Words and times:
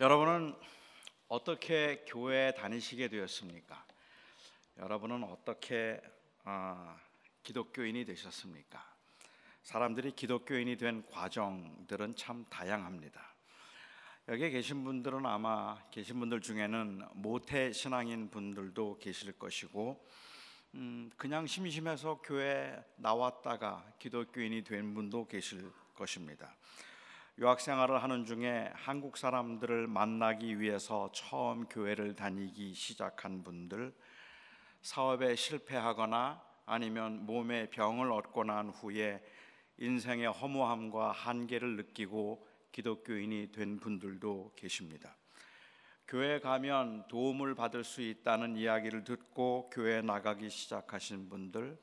여러분은 0.00 0.54
어떻게 1.28 2.06
교회에 2.08 2.54
다니시게 2.54 3.08
되었습니까? 3.08 3.84
여러분은 4.78 5.24
어떻게 5.24 6.00
어, 6.42 6.96
기독교인이 7.42 8.06
되셨습니까? 8.06 8.82
사람들이 9.62 10.12
기독교인이 10.12 10.78
된 10.78 11.06
과정들은 11.10 12.16
참 12.16 12.46
다양합니다. 12.48 13.20
여기에 14.28 14.48
계신 14.48 14.84
분들은 14.84 15.26
아마 15.26 15.76
계신 15.90 16.18
분들 16.18 16.40
중에는 16.40 17.02
모태 17.12 17.74
신앙인 17.74 18.30
분들도 18.30 19.00
계실 19.00 19.38
것이고 19.38 20.02
음, 20.76 21.10
그냥 21.18 21.46
심심해서 21.46 22.22
교회 22.24 22.82
나왔다가 22.96 23.84
기독교인이 23.98 24.64
된 24.64 24.94
분도 24.94 25.26
계실 25.26 25.70
것입니다. 25.94 26.56
유학 27.40 27.58
생활을 27.58 28.02
하는 28.02 28.26
중에 28.26 28.70
한국 28.74 29.16
사람들을 29.16 29.86
만나기 29.86 30.60
위해서 30.60 31.10
처음 31.14 31.66
교회를 31.68 32.14
다니기 32.14 32.74
시작한 32.74 33.42
분들, 33.42 33.94
사업에 34.82 35.34
실패하거나 35.34 36.38
아니면 36.66 37.24
몸에 37.24 37.70
병을 37.70 38.12
얻고 38.12 38.44
난 38.44 38.68
후에 38.68 39.24
인생의 39.78 40.26
허무함과 40.26 41.12
한계를 41.12 41.76
느끼고 41.76 42.46
기독교인이 42.72 43.52
된 43.52 43.80
분들도 43.80 44.52
계십니다. 44.54 45.16
교회 46.06 46.40
가면 46.40 47.08
도움을 47.08 47.54
받을 47.54 47.84
수 47.84 48.02
있다는 48.02 48.58
이야기를 48.58 49.04
듣고 49.04 49.70
교회 49.72 50.02
나가기 50.02 50.50
시작하신 50.50 51.30
분들, 51.30 51.80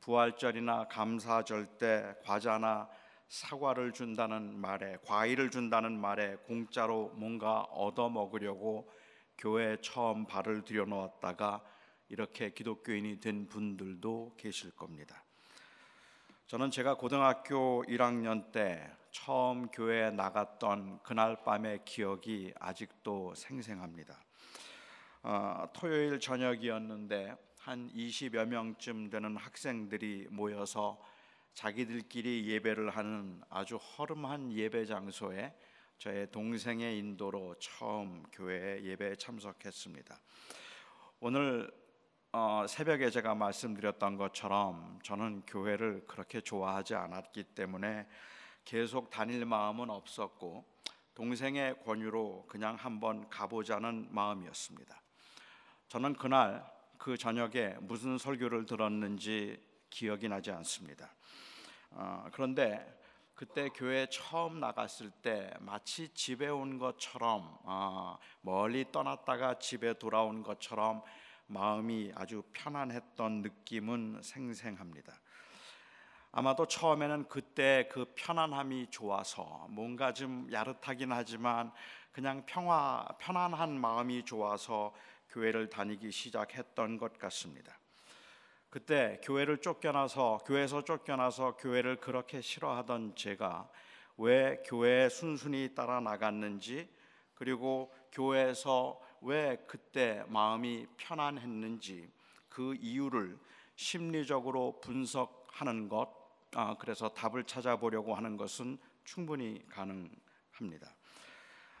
부활절이나 0.00 0.88
감사절 0.88 1.78
때 1.78 2.16
과자나 2.24 2.88
사과를 3.28 3.92
준다는 3.92 4.58
말에 4.58 4.96
과일을 5.04 5.50
준다는 5.50 5.98
말에 5.98 6.36
공짜로 6.46 7.10
뭔가 7.14 7.60
얻어 7.60 8.08
먹으려고 8.08 8.90
교회에 9.36 9.76
처음 9.82 10.26
발을 10.26 10.64
들여놓았다가 10.64 11.62
이렇게 12.08 12.50
기독교인이 12.50 13.20
된 13.20 13.46
분들도 13.48 14.34
계실 14.38 14.74
겁니다. 14.74 15.22
저는 16.46 16.70
제가 16.70 16.94
고등학교 16.94 17.84
1학년 17.84 18.50
때 18.50 18.90
처음 19.10 19.68
교회에 19.68 20.10
나갔던 20.10 21.02
그날 21.02 21.42
밤의 21.44 21.84
기억이 21.84 22.54
아직도 22.58 23.34
생생합니다. 23.34 24.18
어, 25.22 25.64
토요일 25.74 26.18
저녁이었는데 26.18 27.36
한 27.58 27.92
20여 27.92 28.46
명쯤 28.46 29.10
되는 29.10 29.36
학생들이 29.36 30.28
모여서 30.30 30.98
자기들끼리 31.54 32.46
예배를 32.48 32.90
하는 32.90 33.40
아주 33.48 33.76
허름한 33.76 34.52
예배 34.52 34.86
장소에 34.86 35.54
저의 35.98 36.30
동생의 36.30 36.96
인도로 36.98 37.56
처음 37.58 38.22
교회 38.30 38.80
예배에 38.82 39.16
참석했습니다. 39.16 40.20
오늘 41.20 41.70
어, 42.30 42.66
새벽에 42.68 43.10
제가 43.10 43.34
말씀드렸던 43.34 44.16
것처럼 44.16 45.00
저는 45.02 45.42
교회를 45.46 46.04
그렇게 46.06 46.40
좋아하지 46.40 46.94
않았기 46.94 47.42
때문에 47.54 48.06
계속 48.64 49.10
다닐 49.10 49.44
마음은 49.44 49.90
없었고 49.90 50.64
동생의 51.14 51.82
권유로 51.82 52.46
그냥 52.48 52.76
한번 52.76 53.28
가보자는 53.28 54.08
마음이었습니다. 54.10 55.02
저는 55.88 56.12
그날 56.12 56.64
그 56.98 57.16
저녁에 57.16 57.76
무슨 57.80 58.18
설교를 58.18 58.66
들었는지 58.66 59.60
기억이 59.90 60.28
나지 60.28 60.52
않습니다. 60.52 61.10
어, 61.90 62.26
그런데 62.32 62.98
그때 63.34 63.68
교회 63.68 64.06
처음 64.10 64.58
나갔을 64.58 65.10
때 65.10 65.52
마치 65.60 66.08
집에 66.08 66.48
온 66.48 66.78
것처럼 66.78 67.56
어, 67.62 68.18
멀리 68.40 68.90
떠났다가 68.90 69.58
집에 69.58 69.94
돌아온 69.94 70.42
것처럼 70.42 71.02
마음이 71.46 72.12
아주 72.14 72.42
편안했던 72.52 73.42
느낌은 73.42 74.20
생생합니다. 74.22 75.20
아마도 76.30 76.66
처음에는 76.66 77.28
그때 77.28 77.88
그 77.90 78.12
편안함이 78.14 78.88
좋아서 78.90 79.66
뭔가 79.70 80.12
좀 80.12 80.48
야릇하긴 80.52 81.10
하지만 81.12 81.72
그냥 82.12 82.44
평화 82.44 83.06
편안한 83.18 83.80
마음이 83.80 84.24
좋아서 84.24 84.92
교회를 85.30 85.70
다니기 85.70 86.10
시작했던 86.10 86.98
것 86.98 87.18
같습니다. 87.18 87.78
그때 88.70 89.18
교회를 89.22 89.58
쫓겨나서 89.58 90.40
교회에서 90.44 90.84
쫓겨나서 90.84 91.56
교회를 91.56 91.96
그렇게 91.96 92.42
싫어하던 92.42 93.14
제가 93.16 93.68
왜 94.18 94.62
교회에 94.66 95.08
순순히 95.08 95.74
따라 95.74 96.00
나갔는지 96.00 96.88
그리고 97.34 97.92
교회에서 98.12 99.00
왜 99.22 99.56
그때 99.66 100.22
마음이 100.28 100.86
편안했는지 100.96 102.10
그 102.48 102.74
이유를 102.74 103.38
심리적으로 103.76 104.80
분석하는 104.80 105.88
것 105.88 106.18
아, 106.54 106.76
그래서 106.78 107.08
답을 107.10 107.44
찾아보려고 107.44 108.14
하는 108.14 108.36
것은 108.36 108.78
충분히 109.04 109.62
가능합니다. 109.68 110.94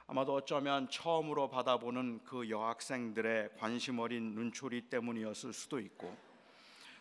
아마도 0.06 0.34
어쩌면 0.34 0.88
처음으로 0.88 1.50
받아보는 1.50 2.24
그 2.24 2.48
여학생들의 2.48 3.50
관심 3.58 3.98
어린 3.98 4.34
눈초리 4.34 4.88
때문이었을 4.88 5.52
수도 5.52 5.80
있고 5.80 6.27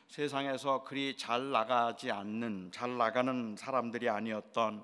세상에서 0.07 0.83
그리 0.83 1.17
잘 1.17 1.51
나가지 1.51 2.11
않는 2.11 2.71
잘 2.71 2.97
나가는 2.97 3.55
사람들이 3.57 4.09
아니었던 4.09 4.83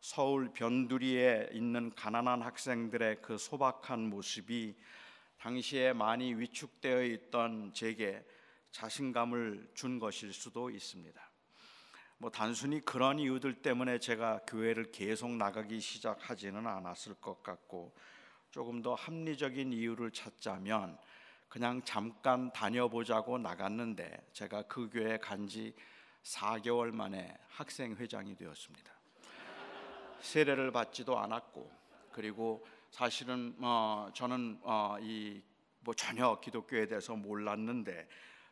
서울 0.00 0.52
변두리에 0.52 1.48
있는 1.52 1.90
가난한 1.94 2.42
학생들의 2.42 3.22
그 3.22 3.38
소박한 3.38 4.08
모습이 4.10 4.76
당시에 5.38 5.92
많이 5.92 6.34
위축되어 6.34 7.02
있던 7.04 7.72
제게 7.72 8.24
자신감을 8.70 9.70
준 9.74 9.98
것일 9.98 10.32
수도 10.32 10.70
있습니다. 10.70 11.20
뭐 12.18 12.30
단순히 12.30 12.80
그런 12.80 13.18
이유들 13.18 13.62
때문에 13.62 13.98
제가 13.98 14.40
교회를 14.46 14.92
계속 14.92 15.30
나가기 15.30 15.80
시작하지는 15.80 16.66
않았을 16.66 17.14
것 17.14 17.42
같고 17.42 17.94
조금 18.50 18.82
더 18.82 18.94
합리적인 18.94 19.72
이유를 19.72 20.10
찾자면 20.10 20.98
그냥 21.48 21.82
잠깐 21.84 22.52
다녀보자고 22.52 23.38
나갔는데 23.38 24.28
제가 24.32 24.62
그 24.62 24.88
교회 24.90 25.18
간 25.18 25.46
지 25.48 25.74
4개월 26.22 26.92
만에 26.92 27.36
학생 27.48 27.94
회장이 27.96 28.36
되었습니다. 28.36 28.92
세례를 30.20 30.72
받지도 30.72 31.18
않았고 31.18 31.70
그리고 32.12 32.66
사실은 32.90 33.56
어, 33.60 34.10
저는 34.14 34.60
어, 34.62 34.96
이뭐 35.00 35.94
전혀 35.96 36.38
기독교에 36.40 36.86
대해서 36.86 37.14
몰랐는데 37.14 38.08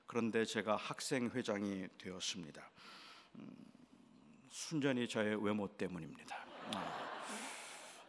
그런데 0.07 0.45
제가 0.45 0.77
학생 0.77 1.28
회장이 1.31 1.89
되었습니다. 1.99 2.71
음, 3.37 3.57
순전히 4.49 5.09
저의 5.09 5.43
외모 5.45 5.67
때문입니다. 5.69 6.47
어. 6.77 7.06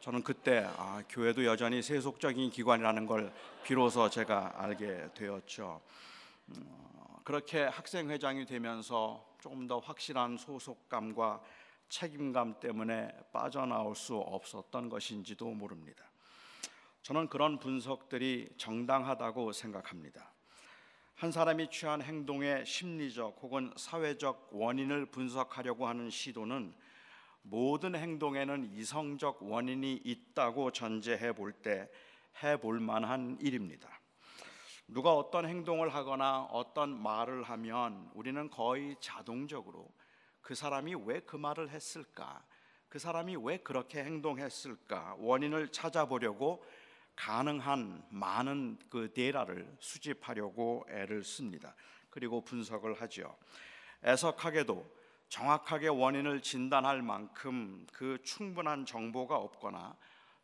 저는 0.07 0.23
그때 0.23 0.65
아, 0.77 1.03
교회도 1.09 1.43
여전히 1.43 1.81
세속적인 1.81 2.49
기관이라는 2.49 3.05
걸 3.07 3.33
비로소 3.65 4.09
제가 4.09 4.53
알게 4.55 5.09
되었죠. 5.13 5.81
음, 6.47 6.65
그렇게 7.25 7.63
학생 7.63 8.09
회장이 8.09 8.45
되면서 8.45 9.35
조금 9.41 9.67
더 9.67 9.79
확실한 9.79 10.37
소속감과 10.37 11.41
책임감 11.89 12.61
때문에 12.61 13.11
빠져나올 13.33 13.97
수 13.97 14.15
없었던 14.15 14.87
것인지도 14.87 15.49
모릅니다. 15.49 16.05
저는 17.01 17.27
그런 17.27 17.59
분석들이 17.59 18.47
정당하다고 18.55 19.51
생각합니다. 19.51 20.31
한 21.15 21.33
사람이 21.33 21.69
취한 21.69 22.01
행동의 22.01 22.65
심리적 22.65 23.39
혹은 23.41 23.73
사회적 23.75 24.51
원인을 24.53 25.07
분석하려고 25.07 25.85
하는 25.85 26.09
시도는 26.09 26.73
모든 27.49 27.95
행동에는 27.95 28.71
이성적 28.73 29.39
원인이 29.41 30.01
있다고 30.03 30.71
전제해 30.71 31.31
볼 31.33 31.53
때 31.53 31.89
해볼 32.43 32.79
만한 32.79 33.37
일입니다. 33.41 33.89
누가 34.87 35.13
어떤 35.13 35.45
행동을 35.47 35.93
하거나 35.93 36.43
어떤 36.51 37.01
말을 37.01 37.43
하면 37.43 38.09
우리는 38.13 38.49
거의 38.49 38.95
자동적으로 38.99 39.89
그 40.41 40.55
사람이 40.55 40.95
왜 41.05 41.19
그 41.21 41.35
말을 41.35 41.69
했을까? 41.69 42.43
그 42.89 42.99
사람이 42.99 43.35
왜 43.37 43.57
그렇게 43.57 44.03
행동했을까? 44.03 45.15
원인을 45.19 45.69
찾아보려고 45.69 46.63
가능한 47.15 48.05
많은 48.09 48.77
그 48.89 49.11
데이터를 49.13 49.75
수집하려고 49.79 50.85
애를 50.89 51.23
씁니다. 51.23 51.75
그리고 52.09 52.41
분석을 52.41 53.01
하죠. 53.01 53.35
애석하게도 54.03 54.96
정확하게 55.29 55.89
원인을 55.89 56.41
진단할 56.41 57.01
만큼 57.01 57.85
그 57.91 58.17
충분한 58.23 58.85
정보가 58.85 59.35
없거나 59.35 59.95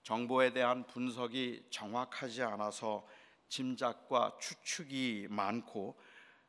정보에 0.03 0.51
대한 0.51 0.85
분석이 0.85 1.67
정확하지 1.69 2.43
않아서 2.43 3.07
짐작과 3.47 4.37
추측이 4.39 5.27
많고 5.29 5.97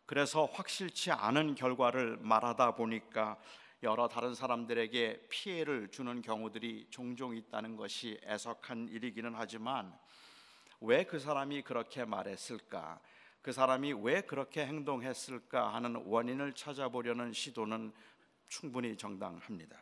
그래서 0.07 0.47
확실치 0.47 1.13
않은 1.13 1.55
결과를 1.55 2.19
말하다 2.19 2.75
보니까 2.75 3.39
여러 3.83 4.09
다른 4.09 4.35
사람들에게 4.35 5.27
피해를 5.29 5.89
주는 5.91 6.21
경우들이 6.23 6.89
종종 6.91 7.37
있다는 7.37 7.77
것이 7.77 8.19
애석한 8.25 8.89
일이기는 8.89 9.33
하지만 9.37 9.97
왜 10.81 11.05
그 11.05 11.19
사람이 11.19 11.63
그렇게 11.63 12.05
말했을까? 12.05 13.01
그 13.43 13.53
사람이 13.53 13.93
왜 14.03 14.23
그렇게 14.23 14.67
행동했을까 14.67 15.75
하는 15.75 15.97
원인을 16.07 16.55
찾아보려는 16.55 17.33
시도는 17.33 17.93
충분히 18.49 18.97
정당합니다. 18.97 19.77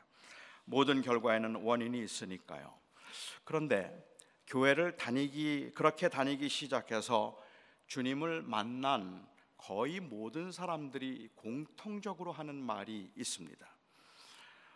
모든 0.65 1.03
결과에는 1.03 1.57
원인이 1.57 2.03
있으니까요. 2.03 2.73
그런데 3.45 4.13
교회를 4.47 4.97
다니기 4.97 5.73
그렇게 5.75 6.09
다니기 6.09 6.49
시작해서 6.49 7.41
주님을 7.87 8.43
만난 8.43 9.27
거의 9.57 10.01
모든 10.01 10.51
사람들이 10.51 11.31
공통적으로 11.37 12.33
하는 12.33 12.55
말이 12.57 13.11
있습니다. 13.17 13.67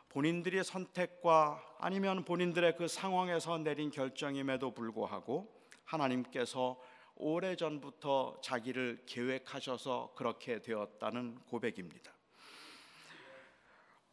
본인들의 0.09 0.65
선택과 0.65 1.62
아니면 1.79 2.25
본인들의 2.25 2.77
그 2.77 2.89
상황에서 2.89 3.59
내린 3.59 3.91
결정임에도 3.91 4.73
불구하고 4.73 5.53
하나님께서 5.85 6.81
오래전부터 7.17 8.41
자기를 8.43 9.03
계획하셔서 9.06 10.15
그렇게 10.17 10.61
되었다는 10.62 11.41
고백입니다. 11.47 12.16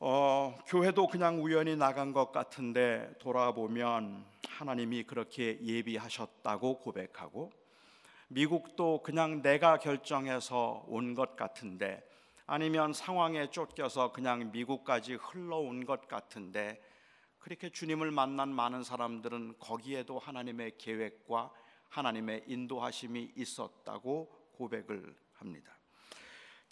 어, 0.06 0.60
교회도 0.68 1.08
그냥 1.08 1.42
우연히 1.42 1.78
나간 1.78 2.12
것 2.12 2.34
같은데 2.34 3.10
돌아보면 3.20 4.26
하나님이 4.50 5.04
그렇게 5.04 5.58
예비하셨다고 5.62 6.80
고백하고 6.80 7.54
미국도 8.28 9.02
그냥 9.02 9.42
내가 9.42 9.78
결정해서 9.78 10.84
온 10.90 11.16
것 11.16 11.38
같은데 11.38 12.06
아니면 12.46 12.92
상황에 12.92 13.50
쫓겨서 13.50 14.12
그냥 14.12 14.52
미국까지 14.52 15.14
흘러온 15.14 15.86
것 15.86 16.10
같은데 16.10 16.84
그렇게 17.40 17.70
주님을 17.70 18.12
만난 18.12 18.54
많은 18.54 18.84
사람들은 18.84 19.54
거기에도 19.58 20.20
하나님의 20.20 20.74
계획과 20.80 21.50
하나님의 21.88 22.44
인도하심이 22.48 23.32
있었다고 23.38 24.28
고백을 24.58 25.16
합니다. 25.36 25.78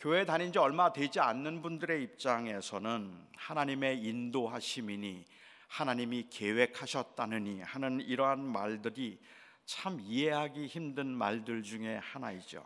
교회 0.02 0.26
다닌 0.26 0.52
지 0.52 0.58
얼마 0.58 0.92
되지 0.92 1.20
않는 1.20 1.62
분들의 1.62 2.02
입장에서는 2.02 3.28
하나님의 3.38 4.04
인도하심이니 4.04 5.24
하나님이 5.68 6.28
계획하셨다느니 6.32 7.62
하는 7.62 8.02
이러한 8.02 8.40
말들이 8.40 9.20
참 9.66 10.00
이해하기 10.02 10.66
힘든 10.66 11.06
말들 11.06 11.62
중에 11.62 11.98
하나이죠. 11.98 12.66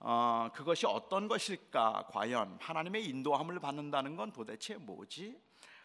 어, 0.00 0.48
그것이 0.52 0.86
어떤 0.86 1.28
것일까? 1.28 2.08
과연 2.10 2.58
하나님의 2.60 3.06
인도함을 3.06 3.60
받는다는 3.60 4.16
건 4.16 4.32
도대체 4.32 4.74
뭐지? 4.74 5.40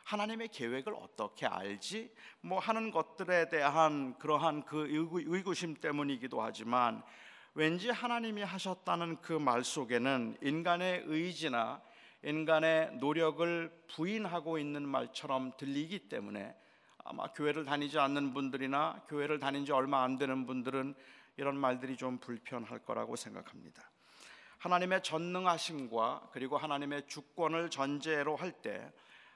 하나님의 0.05 0.47
계획을 0.47 0.95
어떻게 0.95 1.45
알지? 1.45 2.11
뭐 2.41 2.57
하는 2.57 2.89
것들에 2.89 3.49
대한 3.49 4.17
그러한 4.17 4.65
그 4.65 4.87
의구심 4.89 5.75
때문이기도 5.75 6.41
하지만 6.41 7.03
왠지 7.55 7.89
하나님이 7.89 8.43
하셨다는 8.43 9.21
그 9.21 9.33
말 9.39 9.63
속에는 9.63 10.37
인간의 10.41 11.03
의지나 11.05 11.81
인간의 12.23 12.97
노력을 12.97 13.71
부인하고 13.87 14.57
있는 14.57 14.85
말처럼 14.85 15.53
들리기 15.57 16.09
때문에 16.09 16.53
아마 17.05 17.27
교회를 17.27 17.63
다니지 17.65 17.97
않는 17.99 18.33
분들이나 18.33 19.03
교회를 19.07 19.39
다닌 19.39 19.63
지 19.63 19.71
얼마 19.71 20.03
안 20.03 20.17
되는 20.17 20.45
분들은 20.45 20.95
이런 21.37 21.55
말들이 21.57 21.95
좀 21.95 22.17
불편할 22.17 22.79
거라고 22.79 23.15
생각합니다. 23.15 23.89
하나님의 24.57 25.03
전능하심과 25.03 26.29
그리고 26.33 26.57
하나님의 26.57 27.07
주권을 27.07 27.69
전제로 27.69 28.35
할 28.35 28.51
때 28.51 28.91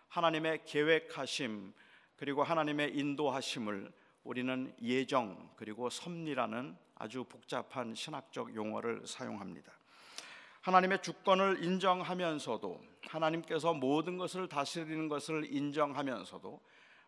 하나님의 0.10 0.66
계획하심 0.66 1.72
그리고 2.18 2.44
하나님의 2.44 2.98
인도하심을 2.98 3.94
우리는 4.24 4.76
예정 4.82 5.52
그리고 5.56 5.90
섭리라는 5.90 6.76
아주 7.00 7.24
복잡한 7.24 7.96
신학적 7.96 8.54
용어를 8.54 9.08
사용합니다. 9.08 9.72
하나님의 10.62 11.02
주권을 11.02 11.64
인정하면서도 11.64 12.82
하나님께서 13.08 13.74
모든 13.74 14.18
것을 14.18 14.50
다스리는 14.50 15.08
것을 15.08 15.52
인정하면서도 15.52 16.62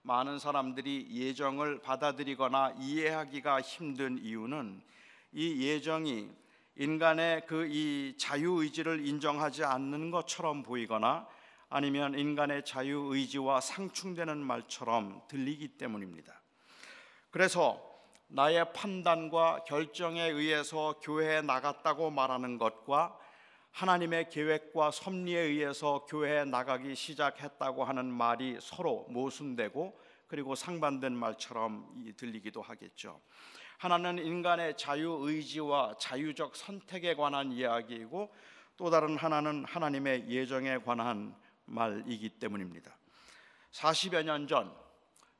많은 0.03 0.39
사람들이 0.39 1.09
예정을 1.11 1.81
받아들이거나 1.81 2.75
이해하기가 2.79 3.61
힘든 3.61 4.17
이유는 4.17 4.81
이 5.33 5.67
예정이 5.67 6.31
인간의 6.77 7.45
그 7.45 7.67
이 7.67 8.15
자유 8.17 8.63
의지를 8.63 9.05
인정하지 9.05 9.65
않는 9.65 10.09
것처럼 10.09 10.63
보이거나 10.63 11.27
아니면 11.69 12.17
인간의 12.17 12.63
자유 12.63 13.09
의지와 13.11 13.59
상충되는 13.59 14.37
말처럼 14.37 15.21
들리기 15.27 15.67
때문입니다. 15.69 16.41
그래서 17.29 17.90
나의 18.33 18.71
판단과 18.71 19.65
결정에 19.65 20.23
의해서 20.23 20.97
교회에 21.01 21.41
나갔다고 21.41 22.11
말하는 22.11 22.57
것과 22.57 23.17
하나님의 23.71 24.29
계획과 24.29 24.91
섭리에 24.91 25.37
의해서 25.37 26.05
교회에 26.05 26.45
나가기 26.45 26.95
시작했다고 26.95 27.83
하는 27.83 28.05
말이 28.05 28.57
서로 28.61 29.05
모순되고 29.09 29.99
그리고 30.27 30.55
상반된 30.55 31.13
말처럼 31.13 32.05
들리기도 32.15 32.61
하겠죠. 32.61 33.19
하나는 33.77 34.17
인간의 34.19 34.77
자유 34.77 35.17
의지와 35.21 35.95
자유적 35.99 36.55
선택에 36.55 37.15
관한 37.15 37.51
이야기이고 37.51 38.33
또 38.77 38.89
다른 38.89 39.17
하나는 39.17 39.65
하나님의 39.65 40.29
예정에 40.29 40.77
관한 40.77 41.35
말이기 41.65 42.29
때문입니다. 42.39 42.95
40여 43.71 44.23
년 44.23 44.47
전 44.47 44.80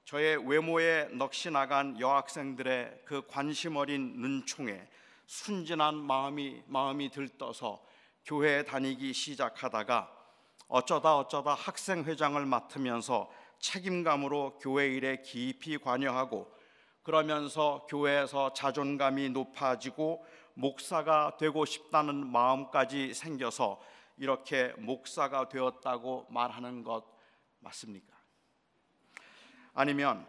저의 0.06 0.38
외모에 0.48 1.07
넋이 1.12 1.51
나간 1.53 2.00
여학생들의 2.00 3.03
그 3.06 3.25
관심 3.27 3.77
어린 3.77 4.13
눈총에 4.18 4.88
순진한 5.25 5.95
마음이 5.95 6.63
마음이 6.68 7.09
들떠서 7.09 7.81
교회에 8.25 8.63
다니기 8.63 9.13
시작하다가 9.13 10.12
어쩌다 10.68 11.18
어쩌다 11.18 11.53
학생 11.53 12.03
회장을 12.03 12.45
맡으면서 12.45 13.31
책임감으로 13.59 14.59
교회 14.59 14.88
일에 14.88 15.21
깊이 15.21 15.77
관여하고 15.77 16.51
그러면서 17.03 17.86
교회에서 17.89 18.53
자존감이 18.53 19.30
높아지고 19.30 20.25
목사가 20.53 21.38
되고 21.38 21.65
싶다는 21.65 22.27
마음까지 22.27 23.13
생겨서 23.13 23.81
이렇게 24.18 24.74
목사가 24.77 25.50
되었다고 25.50 26.27
말하는 26.30 26.83
것 26.83 27.06
맞습니까? 27.59 28.20
아니면 29.73 30.25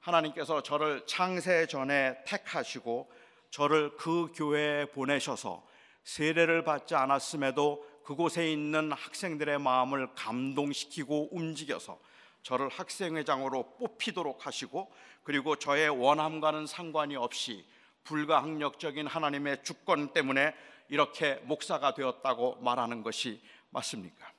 하나님께서 0.00 0.62
저를 0.62 1.06
창세 1.06 1.66
전에 1.66 2.22
택하시고 2.24 3.10
저를 3.50 3.96
그 3.96 4.32
교회에 4.34 4.86
보내셔서 4.86 5.66
세례를 6.04 6.64
받지 6.64 6.94
않았음에도 6.94 7.86
그곳에 8.04 8.50
있는 8.50 8.92
학생들의 8.92 9.58
마음을 9.58 10.14
감동시키고 10.14 11.28
움직여서 11.32 12.00
저를 12.42 12.68
학생회장으로 12.70 13.76
뽑히도록 13.76 14.46
하시고 14.46 14.90
그리고 15.22 15.56
저의 15.56 15.90
원함과는 15.90 16.66
상관이 16.66 17.16
없이 17.16 17.66
불가항력적인 18.04 19.06
하나님의 19.06 19.62
주권 19.64 20.14
때문에 20.14 20.54
이렇게 20.88 21.34
목사가 21.44 21.92
되었다고 21.92 22.56
말하는 22.62 23.02
것이 23.02 23.42
맞습니까? 23.68 24.32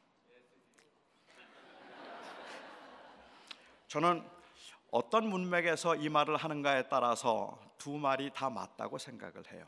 저는 3.87 4.23
어떤 4.91 5.29
문맥에서 5.29 5.95
이 5.97 6.09
말을 6.09 6.35
하는가에 6.35 6.87
따라서 6.89 7.59
두 7.77 7.97
말이 7.97 8.31
다 8.33 8.49
맞다고 8.49 8.97
생각을 8.97 9.43
해요. 9.51 9.65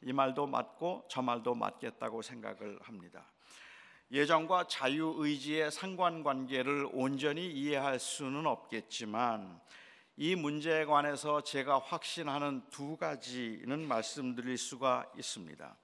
이 0.00 0.12
말도 0.12 0.46
맞고 0.46 1.04
저 1.08 1.20
말도 1.20 1.54
맞겠다고 1.54 2.22
생각을 2.22 2.78
합니다. 2.82 3.30
예정과 4.10 4.66
자유 4.68 5.14
의지의 5.18 5.70
상관관계를 5.70 6.88
온전히 6.92 7.50
이해할 7.50 7.98
수는 7.98 8.46
없겠지만 8.46 9.60
이 10.16 10.34
문제에 10.34 10.84
관해서 10.84 11.42
제가 11.42 11.78
확신하는 11.78 12.62
두 12.70 12.96
가지는 12.96 13.86
말씀드릴 13.86 14.56
수가 14.56 15.10
있습니다. 15.16 15.76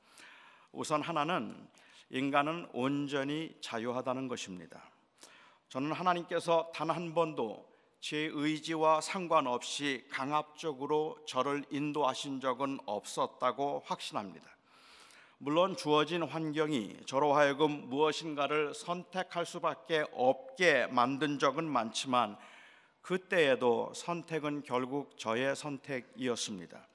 우선 0.72 1.02
하나는 1.02 1.68
인간은 2.10 2.68
온전히 2.72 3.58
자유하다는 3.60 4.28
것입니다. 4.28 4.88
저는 5.68 5.92
하나님께서 5.92 6.70
단 6.74 6.90
한 6.90 7.14
번도 7.14 7.69
제 8.00 8.30
의지와 8.32 9.02
상관없이 9.02 10.04
강압적으로 10.10 11.18
저를 11.26 11.64
인도하신 11.70 12.40
적은 12.40 12.78
없었다고 12.86 13.82
확신합니다. 13.84 14.48
물론 15.36 15.76
주어진 15.76 16.22
환경이 16.22 16.96
저로 17.06 17.34
하여금 17.34 17.88
무엇인가를 17.90 18.74
선택할 18.74 19.44
수밖에 19.44 20.04
없게 20.12 20.86
만든 20.86 21.38
적은 21.38 21.64
많지만 21.64 22.38
그때에도 23.02 23.92
선택은 23.94 24.62
결국 24.62 25.18
저의 25.18 25.54
선택이었습니다. 25.54 26.86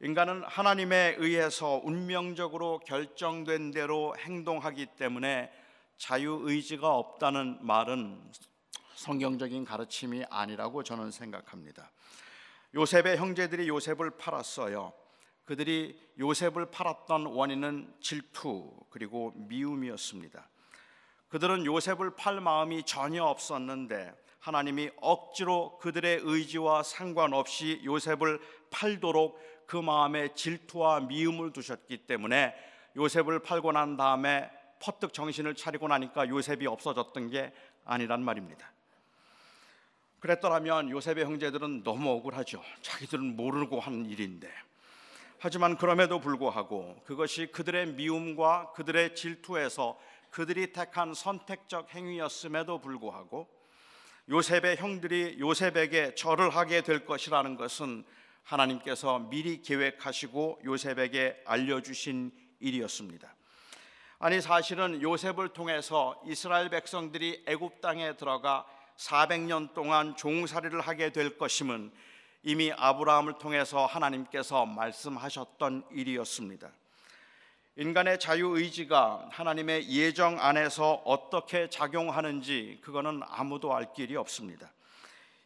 인간은 0.00 0.42
하나님에 0.44 1.16
의해서 1.18 1.80
운명적으로 1.82 2.80
결정된 2.80 3.70
대로 3.70 4.14
행동하기 4.18 4.86
때문에 4.96 5.50
자유 5.96 6.40
의지가 6.42 6.94
없다는 6.94 7.58
말은 7.64 8.32
성경적인 8.96 9.64
가르침이 9.64 10.24
아니라고 10.30 10.82
저는 10.82 11.10
생각합니다. 11.10 11.90
요셉의 12.74 13.18
형제들이 13.18 13.68
요셉을 13.68 14.16
팔았어요. 14.16 14.92
그들이 15.44 15.96
요셉을 16.18 16.70
팔았던 16.70 17.26
원인은 17.26 17.94
질투 18.00 18.72
그리고 18.90 19.32
미움이었습니다. 19.36 20.48
그들은 21.28 21.66
요셉을 21.66 22.16
팔 22.16 22.40
마음이 22.40 22.82
전혀 22.84 23.22
없었는데 23.22 24.12
하나님이 24.40 24.90
억지로 25.00 25.78
그들의 25.78 26.20
의지와 26.22 26.82
상관없이 26.82 27.80
요셉을 27.84 28.40
팔도록 28.70 29.38
그 29.66 29.76
마음에 29.76 30.32
질투와 30.34 31.00
미움을 31.00 31.52
두셨기 31.52 32.06
때문에 32.06 32.54
요셉을 32.96 33.40
팔고 33.40 33.72
난 33.72 33.96
다음에 33.96 34.50
퍼뜩 34.80 35.12
정신을 35.12 35.54
차리고 35.54 35.88
나니까 35.88 36.28
요셉이 36.28 36.66
없어졌던 36.66 37.30
게 37.30 37.52
아니란 37.84 38.22
말입니다. 38.22 38.75
그랬더라면 40.26 40.90
요셉의 40.90 41.24
형제들은 41.24 41.84
너무 41.84 42.10
억울하죠. 42.10 42.60
자기들은 42.82 43.36
모르고 43.36 43.78
한 43.78 44.06
일인데. 44.06 44.50
하지만 45.38 45.76
그럼에도 45.76 46.20
불구하고 46.20 47.00
그것이 47.04 47.46
그들의 47.52 47.92
미움과 47.92 48.72
그들의 48.72 49.14
질투에서 49.14 49.96
그들이 50.30 50.72
택한 50.72 51.14
선택적 51.14 51.94
행위였음에도 51.94 52.80
불구하고 52.80 53.48
요셉의 54.28 54.78
형들이 54.78 55.36
요셉에게 55.38 56.16
절을 56.16 56.50
하게 56.50 56.80
될 56.80 57.06
것이라는 57.06 57.56
것은 57.56 58.04
하나님께서 58.42 59.20
미리 59.30 59.62
계획하시고 59.62 60.62
요셉에게 60.64 61.42
알려주신 61.44 62.32
일이었습니다. 62.58 63.32
아니 64.18 64.40
사실은 64.40 65.00
요셉을 65.02 65.50
통해서 65.50 66.20
이스라엘 66.26 66.68
백성들이 66.70 67.44
애굽 67.46 67.80
땅에 67.80 68.16
들어가 68.16 68.66
400년 68.96 69.74
동안 69.74 70.16
종살이를 70.16 70.80
하게 70.80 71.10
될 71.10 71.36
것임은 71.38 71.92
이미 72.42 72.72
아브라함을 72.72 73.38
통해서 73.38 73.86
하나님께서 73.86 74.66
말씀하셨던 74.66 75.84
일이었습니다. 75.90 76.70
인간의 77.78 78.18
자유 78.20 78.56
의지가 78.56 79.28
하나님의 79.30 79.90
예정 79.90 80.40
안에서 80.40 81.02
어떻게 81.04 81.68
작용하는지 81.68 82.78
그거는 82.82 83.20
아무도 83.26 83.74
알 83.74 83.92
길이 83.92 84.16
없습니다. 84.16 84.72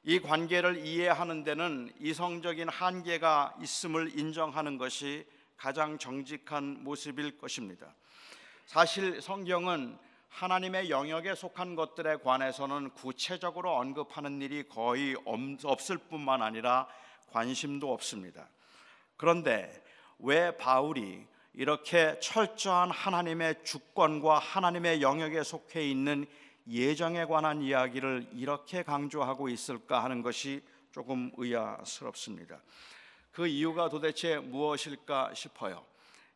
이 0.04 0.21
관계를 0.21 0.87
이해하는 0.87 1.42
데는 1.42 1.92
이성적인 2.00 2.69
한계가 2.69 3.57
있음을 3.61 4.19
인정하는 4.19 4.78
것이 4.78 5.26
가장 5.57 5.99
정직한 5.99 6.85
모습일 6.85 7.37
것입니다. 7.38 7.95
사실 8.64 9.21
성경은 9.21 9.99
하나님의 10.30 10.90
영역에 10.90 11.34
속한 11.34 11.75
것들에 11.75 12.16
관해서는 12.16 12.90
구체적으로 12.90 13.76
언급하는 13.76 14.40
일이 14.40 14.66
거의 14.68 15.14
없을 15.64 15.99
뿐만 15.99 16.40
아니라 16.40 16.88
관심도 17.30 17.92
없습니다. 17.92 18.49
그런데 19.16 19.84
왜 20.18 20.56
바울이 20.56 21.26
이렇게 21.52 22.18
철저한 22.20 22.90
하나님의 22.90 23.64
주권과 23.64 24.38
하나님의 24.38 25.02
영역에 25.02 25.42
속해 25.42 25.88
있는 25.88 26.26
예정에 26.68 27.25
관한 27.25 27.60
이야기를 27.60 28.28
이렇게 28.32 28.82
강조하고 28.82 29.49
있을까 29.49 30.04
하는 30.04 30.22
것이 30.22 30.62
조금 30.92 31.32
의아스럽습니다. 31.37 32.60
그 33.32 33.46
이유가 33.46 33.88
도대체 33.88 34.38
무엇일까 34.38 35.34
싶어요. 35.34 35.84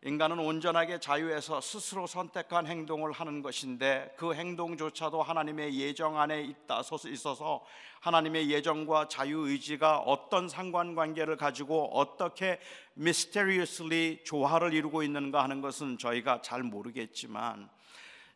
인간은 0.07 0.39
온전하게 0.39 1.01
자유에서 1.01 1.63
스스로 1.63 2.07
선택한 2.07 2.67
행동을 2.67 3.11
하는 3.11 3.41
것인데 3.41 4.15
그 4.19 4.35
행동조차도 4.35 5.23
하나님의 5.23 5.81
예정 5.81 6.21
안에 6.21 6.43
있다 6.43 6.83
있어서 7.09 7.65
하나님의 8.01 8.51
예정과 8.51 9.09
자유 9.09 9.49
의지가 9.49 10.01
어떤 10.01 10.47
상관관계를 10.47 11.39
가지고 11.39 11.89
어떻게 11.99 12.61
mysteriously 12.99 14.23
조화를 14.25 14.75
이루고 14.75 15.03
있는가 15.03 15.43
하는 15.43 15.63
것은 15.63 15.97
저희가 15.97 16.43
잘 16.43 16.63
모르겠지만 16.63 17.71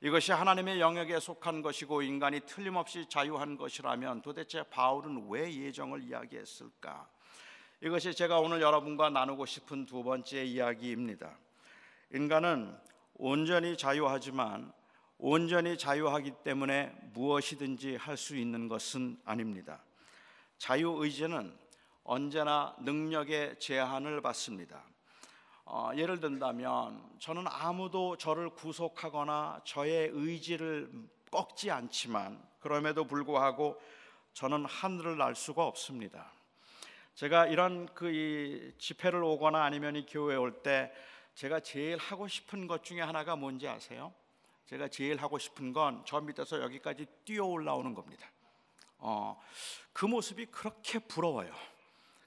이것이 0.00 0.32
하나님의 0.32 0.80
영역에 0.80 1.20
속한 1.20 1.60
것이고 1.60 2.00
인간이 2.00 2.40
틀림없이 2.46 3.04
자유한 3.10 3.58
것이라면 3.58 4.22
도대체 4.22 4.62
바울은 4.62 5.26
왜 5.28 5.52
예정을 5.52 6.02
이야기했을까? 6.02 7.06
이것이 7.82 8.14
제가 8.14 8.38
오늘 8.38 8.62
여러분과 8.62 9.10
나누고 9.10 9.44
싶은 9.44 9.84
두 9.84 10.02
번째 10.02 10.44
이야기입니다. 10.44 11.36
인간은 12.10 12.74
온전히 13.14 13.76
자유하지만 13.76 14.72
온전히 15.18 15.76
자유하기 15.76 16.32
때문에 16.42 16.90
무엇이든지 17.12 17.96
할 17.96 18.16
수 18.16 18.34
있는 18.36 18.66
것은 18.68 19.18
아닙니다. 19.24 19.82
자유 20.56 20.96
의지는 20.98 21.54
언제나 22.04 22.74
능력의 22.80 23.58
제한을 23.58 24.22
받습니다. 24.22 24.82
어, 25.66 25.90
예를 25.94 26.18
든다면 26.20 27.02
저는 27.18 27.44
아무도 27.46 28.16
저를 28.16 28.48
구속하거나 28.50 29.60
저의 29.64 30.08
의지를 30.10 30.90
꺾지 31.30 31.70
않지만 31.70 32.42
그럼에도 32.60 33.04
불구하고 33.04 33.78
저는 34.32 34.64
하늘을 34.64 35.18
날 35.18 35.34
수가 35.34 35.66
없습니다. 35.66 36.32
제가 37.14 37.48
이런 37.48 37.86
그 37.94 38.72
집회를 38.78 39.22
오거나 39.22 39.62
아니면 39.62 39.96
이 39.96 40.06
교회에 40.06 40.36
올때 40.36 40.90
제가 41.38 41.60
제일 41.60 41.98
하고 41.98 42.26
싶은 42.26 42.66
것 42.66 42.82
중에 42.82 43.00
하나가 43.00 43.36
뭔지 43.36 43.68
아세요? 43.68 44.12
제가 44.66 44.88
제일 44.88 45.22
하고 45.22 45.38
싶은 45.38 45.72
건 45.72 46.02
저 46.04 46.20
밑에서 46.20 46.60
여기까지 46.60 47.06
뛰어 47.24 47.44
올라오는 47.46 47.94
겁니다. 47.94 48.28
어, 48.98 49.40
그 49.92 50.04
모습이 50.04 50.46
그렇게 50.46 50.98
부러워요. 50.98 51.54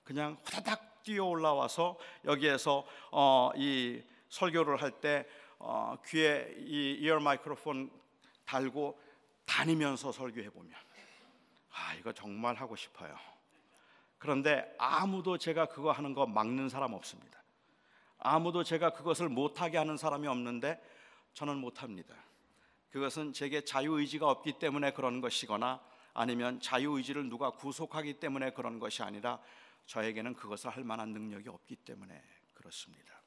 그냥 0.06 0.38
후다닥 0.46 1.04
뛰어 1.04 1.26
올라와서 1.26 2.00
여기에서 2.24 2.88
어, 3.12 3.52
이 3.58 4.02
설교를 4.30 4.82
할때 4.82 5.28
어, 5.60 5.98
귀에 6.06 6.56
이 6.60 6.98
이어 7.02 7.20
마이크로폰 7.20 7.92
달고 8.46 8.98
다니면서 9.46 10.14
설교해 10.14 10.52
보면 10.52 10.74
아 11.74 11.96
이거 11.96 12.14
정말 12.14 12.56
하고 12.56 12.78
싶어요. 12.78 13.14
그런데 14.18 14.74
아무도 14.78 15.38
제가 15.38 15.66
그거 15.66 15.92
하는 15.92 16.14
거 16.14 16.26
막는 16.26 16.70
사람 16.70 16.94
없습니다. 16.94 17.41
아무도 18.22 18.64
제가 18.64 18.92
그것을 18.92 19.30
못하게 19.30 19.78
하는 19.78 19.98
사람이 19.98 20.28
없는데 20.28 20.82
저는 21.34 21.58
못합니다. 21.58 22.16
그것은 22.92 23.34
제게 23.34 23.64
자유의지가 23.64 24.30
없기 24.30 24.54
때문에 24.54 24.92
그런 24.92 25.22
것이거나 25.22 25.82
아니면 26.14 26.60
자유의지를 26.60 27.30
누가 27.30 27.52
구속하기 27.52 28.16
때문에 28.16 28.52
그런 28.52 28.80
것이 28.80 29.02
아니라 29.02 29.40
저에게는 29.86 30.36
그것을 30.36 30.70
할 30.70 30.84
만한 30.84 31.10
능력이 31.10 31.50
없기 31.50 31.78
때문에 31.78 32.22
그렇습니다. 32.54 33.22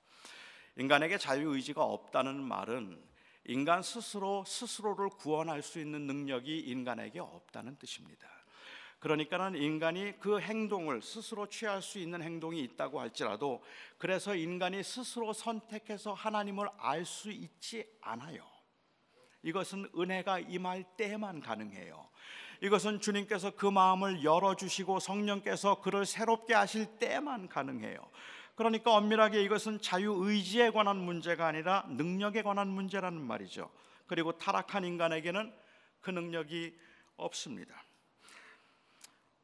인간에게 0.77 1.19
자유의지가 1.19 1.83
없다는 1.83 2.43
말은 2.43 3.03
인간 3.47 3.83
스스로 3.83 4.45
스스로를 4.47 5.09
구원할 5.11 5.63
수 5.63 5.79
있는 5.81 6.07
능력이 6.07 6.61
인간에게 6.61 7.21
없다는 7.21 7.77
뜻입니다. 7.77 8.29
그러니까는 9.05 9.61
인간이 9.61 10.19
그 10.19 10.41
행동을 10.41 11.03
스스로 11.03 11.47
취할 11.47 11.83
수 11.83 11.99
있는 11.99 12.23
행동이 12.23 12.61
있다고 12.61 13.01
할지라도 13.01 13.63
그래서 13.99 14.35
인간이 14.35 14.83
스스로 14.83 15.35
선택해서 15.35 16.15
하나님을 16.15 16.71
알 16.79 17.05
수 17.05 17.31
있지 17.31 17.87
않아요. 18.01 18.43
이것은 19.43 19.91
은혜가 19.95 20.39
임할 20.39 20.85
때만 20.97 21.43
가능해요. 21.43 22.09
이것은 22.63 22.99
주님께서 23.01 23.51
그 23.51 23.67
마음을 23.67 24.25
열어주시고 24.25 25.01
성령께서 25.01 25.83
그를 25.83 26.07
새롭게 26.07 26.55
하실 26.55 26.87
때만 26.99 27.51
가능해요. 27.51 27.99
그러니까 28.55 28.95
엄밀하게 28.95 29.43
이것은 29.43 29.83
자유의지에 29.83 30.71
관한 30.71 30.97
문제가 30.97 31.47
아니라 31.47 31.85
능력에 31.91 32.41
관한 32.41 32.69
문제라는 32.69 33.21
말이죠. 33.21 33.71
그리고 34.07 34.33
타락한 34.39 34.87
인간에게는 34.87 35.53
그 36.01 36.11
능력이 36.11 36.75
없습니다. 37.17 37.84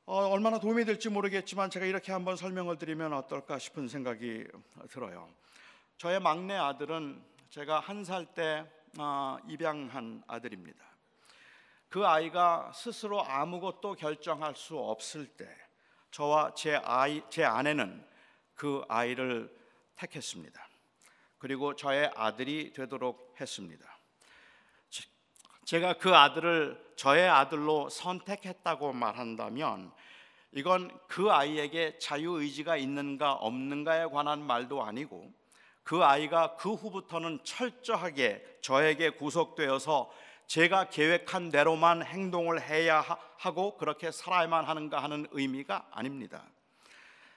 어, 0.07 0.29
얼마나 0.29 0.59
도움이 0.59 0.85
될지 0.85 1.09
모르겠지만 1.09 1.71
제가 1.71 1.87
이렇게 1.87 2.13
한번 2.13 2.37
설명을 2.37 2.79
드리면 2.79 3.13
어떨까 3.13 3.59
싶은 3.59 3.89
생각이 3.89 4.47
들어요. 4.91 5.29
저의 5.99 6.21
막내 6.21 6.55
아들은 6.55 7.23
제가 7.51 7.81
한 7.81 8.05
살때 8.05 8.65
어, 8.99 9.39
입양한 9.47 10.25
아들입니다. 10.27 10.85
그 11.89 12.07
아이가 12.07 12.73
스스로 12.75 13.23
아무것도 13.23 13.95
결정할 13.95 14.55
수 14.55 14.79
없을 14.79 15.27
때 15.27 15.47
저와 16.11 16.55
제 16.55 16.77
아이 16.77 17.23
제 17.31 17.45
아내는 17.45 18.05
그 18.55 18.83
아이를 18.89 19.55
택했습니다. 19.97 20.69
그리고 21.39 21.75
저의 21.75 22.11
아들이 22.15 22.73
되도록 22.73 23.35
했습니다. 23.41 24.00
제가 25.65 25.95
그 25.95 26.15
아들을 26.15 26.93
저의 26.97 27.29
아들로 27.29 27.89
선택했다고 27.89 28.93
말한다면 28.93 29.93
이건 30.53 30.91
그 31.07 31.31
아이에게 31.31 31.99
자유 31.99 32.41
의지가 32.41 32.77
있는가 32.77 33.35
없는가에 33.35 34.07
관한 34.07 34.43
말도 34.43 34.83
아니고 34.83 35.33
그 35.83 36.03
아이가 36.05 36.57
그 36.57 36.75
후부터는 36.75 37.41
철저하게 37.45 38.45
저에게 38.61 39.11
구속되어서 39.11 40.11
제가 40.47 40.89
계획한 40.89 41.51
대로만 41.51 42.05
행동을 42.05 42.61
해야 42.61 43.05
하고 43.37 43.77
그렇게 43.77 44.11
살아야만 44.11 44.65
하는가 44.65 45.01
하는 45.01 45.27
의미가 45.31 45.87
아닙니다. 45.93 46.43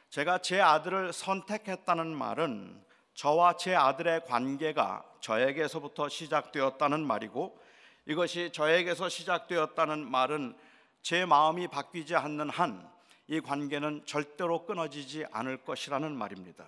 제가 0.09 0.39
제 0.39 0.59
아들을 0.59 1.13
선택했다는 1.13 2.07
말은 2.15 2.83
저와 3.13 3.57
제 3.57 3.75
아들의 3.75 4.25
관계가 4.25 5.03
저에게서부터 5.19 6.09
시작되었다는 6.09 7.05
말이고 7.05 7.59
이것이 8.05 8.51
저에게서 8.51 9.09
시작되었다는 9.09 10.09
말은 10.09 10.55
제 11.01 11.25
마음이 11.25 11.67
바뀌지 11.67 12.15
않는 12.15 12.49
한 12.49 12.93
이 13.27 13.39
관계는 13.39 14.05
절대로 14.05 14.65
끊어지지 14.65 15.25
않을 15.31 15.57
것이라는 15.57 16.15
말입니다. 16.15 16.65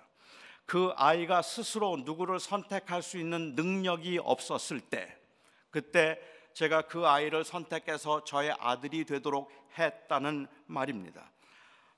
그 0.65 0.93
아이가 0.95 1.41
스스로 1.41 1.97
누구를 1.97 2.39
선택할 2.39 3.01
수 3.03 3.17
있는 3.17 3.55
능력이 3.55 4.19
없었을 4.23 4.79
때 4.79 5.15
그때 5.69 6.19
제가 6.53 6.83
그 6.83 7.05
아이를 7.05 7.43
선택해서 7.43 8.23
저의 8.23 8.55
아들이 8.59 9.03
되도록 9.03 9.51
했다는 9.77 10.47
말입니다. 10.65 11.29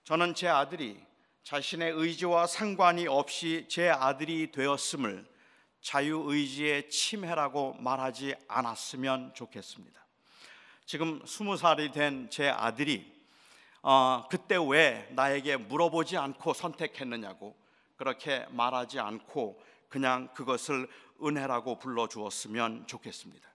저는 0.03 0.33
제 0.33 0.47
아들이 0.47 0.99
자신의 1.43 1.91
의지와 1.91 2.47
상관이 2.47 3.07
없이 3.07 3.65
제 3.69 3.89
아들이 3.89 4.51
되었음을 4.51 5.25
자유의지의 5.81 6.89
침해라고 6.89 7.73
말하지 7.79 8.35
않았으면 8.47 9.33
좋겠습니다. 9.33 10.05
지금 10.85 11.21
스무 11.25 11.57
살이 11.57 11.91
된 11.91 12.29
제 12.29 12.49
아들이 12.49 13.15
어, 13.81 14.27
그때 14.29 14.57
왜 14.57 15.07
나에게 15.11 15.57
물어보지 15.57 16.17
않고 16.17 16.53
선택했느냐고 16.53 17.55
그렇게 17.95 18.45
말하지 18.49 18.99
않고 18.99 19.61
그냥 19.89 20.27
그것을 20.33 20.87
은혜라고 21.23 21.79
불러주었으면 21.79 22.87
좋겠습니다. 22.87 23.47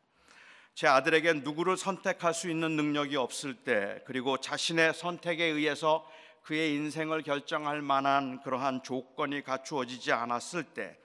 제 0.74 0.86
아들에게 0.86 1.34
누구를 1.34 1.76
선택할 1.76 2.32
수 2.32 2.48
있는 2.48 2.76
능력이 2.76 3.16
없을 3.16 3.54
때 3.54 4.02
그리고 4.06 4.38
자신의 4.38 4.94
선택에 4.94 5.44
의해서 5.44 6.10
그의 6.42 6.74
인생을 6.74 7.22
결정할 7.22 7.82
만한 7.82 8.40
그러한 8.40 8.82
조건이 8.82 9.42
갖추어지지 9.42 10.12
않았을 10.12 10.64
때 10.64 10.96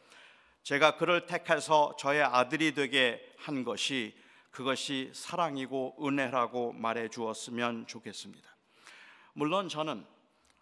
제가 0.68 0.98
그를 0.98 1.26
택해서 1.26 1.96
저의 1.98 2.22
아들이 2.22 2.74
되게 2.74 3.22
한 3.38 3.64
것이 3.64 4.14
그것이 4.52 5.10
사랑이고 5.14 5.96
은혜라고 6.06 6.74
말해 6.74 7.08
주었으면 7.08 7.88
좋겠습니다. 7.88 8.54
물론 9.32 9.70
저는 9.70 10.06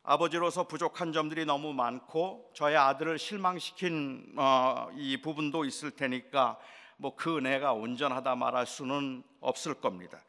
아버지로서 0.03 0.67
부족한 0.67 1.11
점들이 1.11 1.45
너무 1.45 1.73
많고 1.73 2.51
저의 2.53 2.77
아들을 2.77 3.17
실망시킨 3.17 4.35
어, 4.37 4.89
이 4.93 5.19
부분도 5.23 5.65
있을 5.65 5.89
테니까 5.89 6.59
뭐 6.97 7.15
그 7.15 7.37
은혜가 7.37 7.73
온전하다 7.73 8.35
말할 8.35 8.67
수는 8.67 9.23
없을 9.41 9.73
겁니다. 9.73 10.23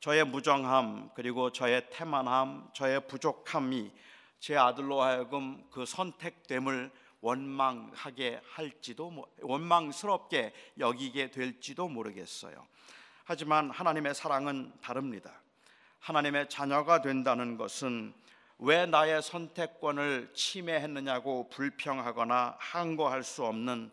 저의 0.00 0.24
무정함 0.24 1.10
그리고 1.14 1.52
저의 1.52 1.88
태만함, 1.90 2.70
저의 2.74 3.06
부족함이 3.06 3.92
제 4.40 4.56
아들로 4.56 5.00
하여금 5.00 5.62
그 5.70 5.86
선택됨을 5.86 6.90
원망하게 7.22 8.42
할지도 8.44 9.24
원망스럽게 9.40 10.52
여기게 10.78 11.30
될지도 11.30 11.88
모르겠어요. 11.88 12.66
하지만 13.24 13.70
하나님의 13.70 14.14
사랑은 14.14 14.72
다릅니다. 14.82 15.40
하나님의 16.00 16.50
자녀가 16.50 17.00
된다는 17.00 17.56
것은 17.56 18.12
왜 18.58 18.84
나의 18.84 19.22
선택권을 19.22 20.32
침해했느냐고 20.34 21.48
불평하거나 21.48 22.56
항거할 22.58 23.22
수 23.22 23.44
없는 23.46 23.90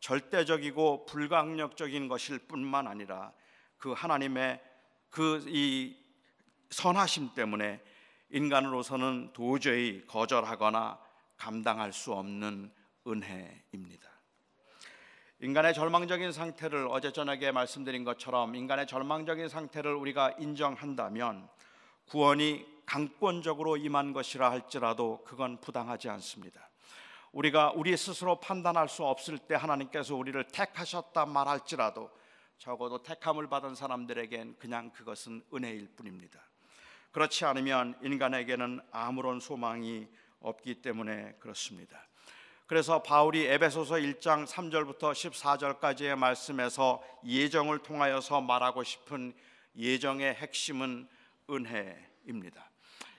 절대적이고 0.00 1.06
불강력적인 1.06 2.08
것일 2.08 2.40
뿐만 2.40 2.88
아니라 2.88 3.32
그 3.78 3.92
하나님의 3.92 4.60
그 5.10 5.44
이 5.46 6.04
선하심 6.74 7.34
때문에 7.34 7.80
인간으로서는 8.30 9.32
도저히 9.32 10.04
거절하거나 10.08 10.98
감당할 11.36 11.92
수 11.92 12.12
없는 12.12 12.70
은혜입니다. 13.06 14.10
인간의 15.40 15.74
절망적인 15.74 16.32
상태를 16.32 16.88
어제 16.90 17.12
저녁에 17.12 17.52
말씀드린 17.52 18.04
것처럼 18.04 18.54
인간의 18.54 18.86
절망적인 18.86 19.48
상태를 19.48 19.94
우리가 19.94 20.36
인정한다면 20.38 21.48
구원이 22.06 22.64
강권적으로 22.86 23.76
임한 23.76 24.12
것이라 24.12 24.50
할지라도 24.50 25.22
그건 25.24 25.60
부당하지 25.60 26.08
않습니다. 26.08 26.70
우리가 27.32 27.72
우리 27.74 27.96
스스로 27.96 28.38
판단할 28.40 28.88
수 28.88 29.04
없을 29.04 29.38
때 29.38 29.54
하나님께서 29.54 30.14
우리를 30.14 30.42
택하셨다 30.44 31.26
말할지라도 31.26 32.10
적어도 32.58 33.02
택함을 33.02 33.48
받은 33.48 33.74
사람들에겐 33.74 34.56
그냥 34.58 34.90
그것은 34.92 35.42
은혜일 35.52 35.88
뿐입니다. 35.96 36.40
그렇지 37.10 37.44
않으면 37.44 37.98
인간에게는 38.02 38.80
아무런 38.92 39.40
소망이 39.40 40.08
없기 40.44 40.76
때문에 40.76 41.34
그렇습니다. 41.40 42.06
그래서 42.66 43.02
바울이 43.02 43.44
에베소서 43.46 43.96
1장 43.96 44.46
3절부터 44.46 45.12
14절까지의 45.12 46.16
말씀에서 46.16 47.02
예정을 47.24 47.80
통하여서 47.80 48.40
말하고 48.40 48.84
싶은 48.84 49.34
예정의 49.76 50.34
핵심은 50.34 51.08
은혜입니다. 51.50 52.70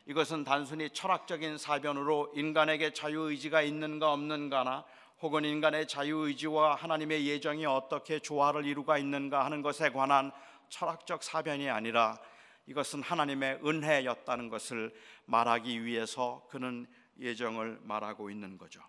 이것은 0.07 0.43
단순히 0.43 0.89
철학적인 0.89 1.57
사변으로 1.57 2.31
인간에게 2.35 2.93
자유의지가 2.93 3.61
있는가 3.61 4.11
없는가나 4.13 4.85
혹은 5.21 5.45
인간의 5.45 5.87
자유의지와 5.87 6.75
하나님의 6.75 7.25
예정이 7.25 7.65
어떻게 7.65 8.19
조화를 8.19 8.65
이루가 8.65 8.97
있는가 8.97 9.45
하는 9.45 9.61
것에 9.61 9.89
관한 9.89 10.31
철학적 10.69 11.23
사변이 11.23 11.69
아니라 11.69 12.19
이것은 12.67 13.01
하나님의 13.01 13.59
은혜였다는 13.63 14.49
것을 14.49 14.93
말하기 15.25 15.85
위해서 15.85 16.45
그는 16.49 16.87
예정을 17.19 17.79
말하고 17.83 18.29
있는 18.29 18.57
거죠. 18.57 18.81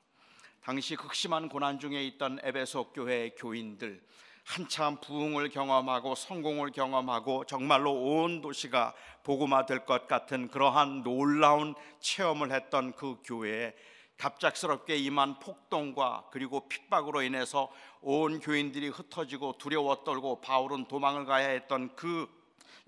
당시 0.62 0.97
극심한 0.97 1.49
고난 1.49 1.79
중에 1.79 2.05
있던 2.05 2.41
에베소 2.43 2.93
교회의 2.93 3.35
교인들 3.37 4.03
한참 4.45 5.01
부흥을 5.01 5.51
경험하고 5.51 6.15
성공을 6.15 6.71
경험하고 6.71 7.45
정말로 7.47 7.93
온 7.93 8.41
도시가 8.41 8.95
복음화 9.25 9.67
될 9.67 9.85
것 9.87 10.07
같은 10.07 10.49
그러한 10.49 11.03
놀라운 11.03 11.75
체험을 12.01 12.53
했던 12.53 12.93
그 12.95 13.17
교회에 13.25 13.75
갑작스럽게 14.19 14.97
임한 14.97 15.41
폭동과 15.41 16.29
그리고 16.31 16.69
핍박으로 16.69 17.23
인해서 17.23 17.71
온 18.01 18.41
교인들이 18.41 18.89
흩어지고 18.89 19.59
두려워 19.59 20.05
떨고 20.05 20.41
바울은 20.41 20.87
도망을 20.87 21.27
가야 21.27 21.49
했던 21.49 21.95
그 21.97 22.29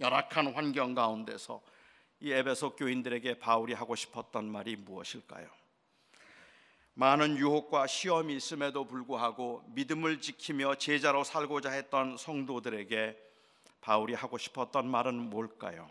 열악한 0.00 0.54
환경 0.54 0.94
가운데서 0.94 1.60
이 2.20 2.32
에베소 2.32 2.74
교인들에게 2.74 3.38
바울이 3.38 3.74
하고 3.74 3.94
싶었던 3.94 4.50
말이 4.50 4.74
무엇일까요? 4.74 5.48
많은 6.94 7.36
유혹과 7.36 7.86
시험이 7.86 8.34
있음에도 8.36 8.84
불구하고 8.84 9.62
믿음을 9.68 10.20
지키며 10.20 10.74
제자로 10.74 11.22
살고자 11.22 11.70
했던 11.70 12.16
성도들에게 12.16 13.16
바울이 13.80 14.14
하고 14.14 14.36
싶었던 14.36 14.90
말은 14.90 15.14
뭘까요? 15.30 15.88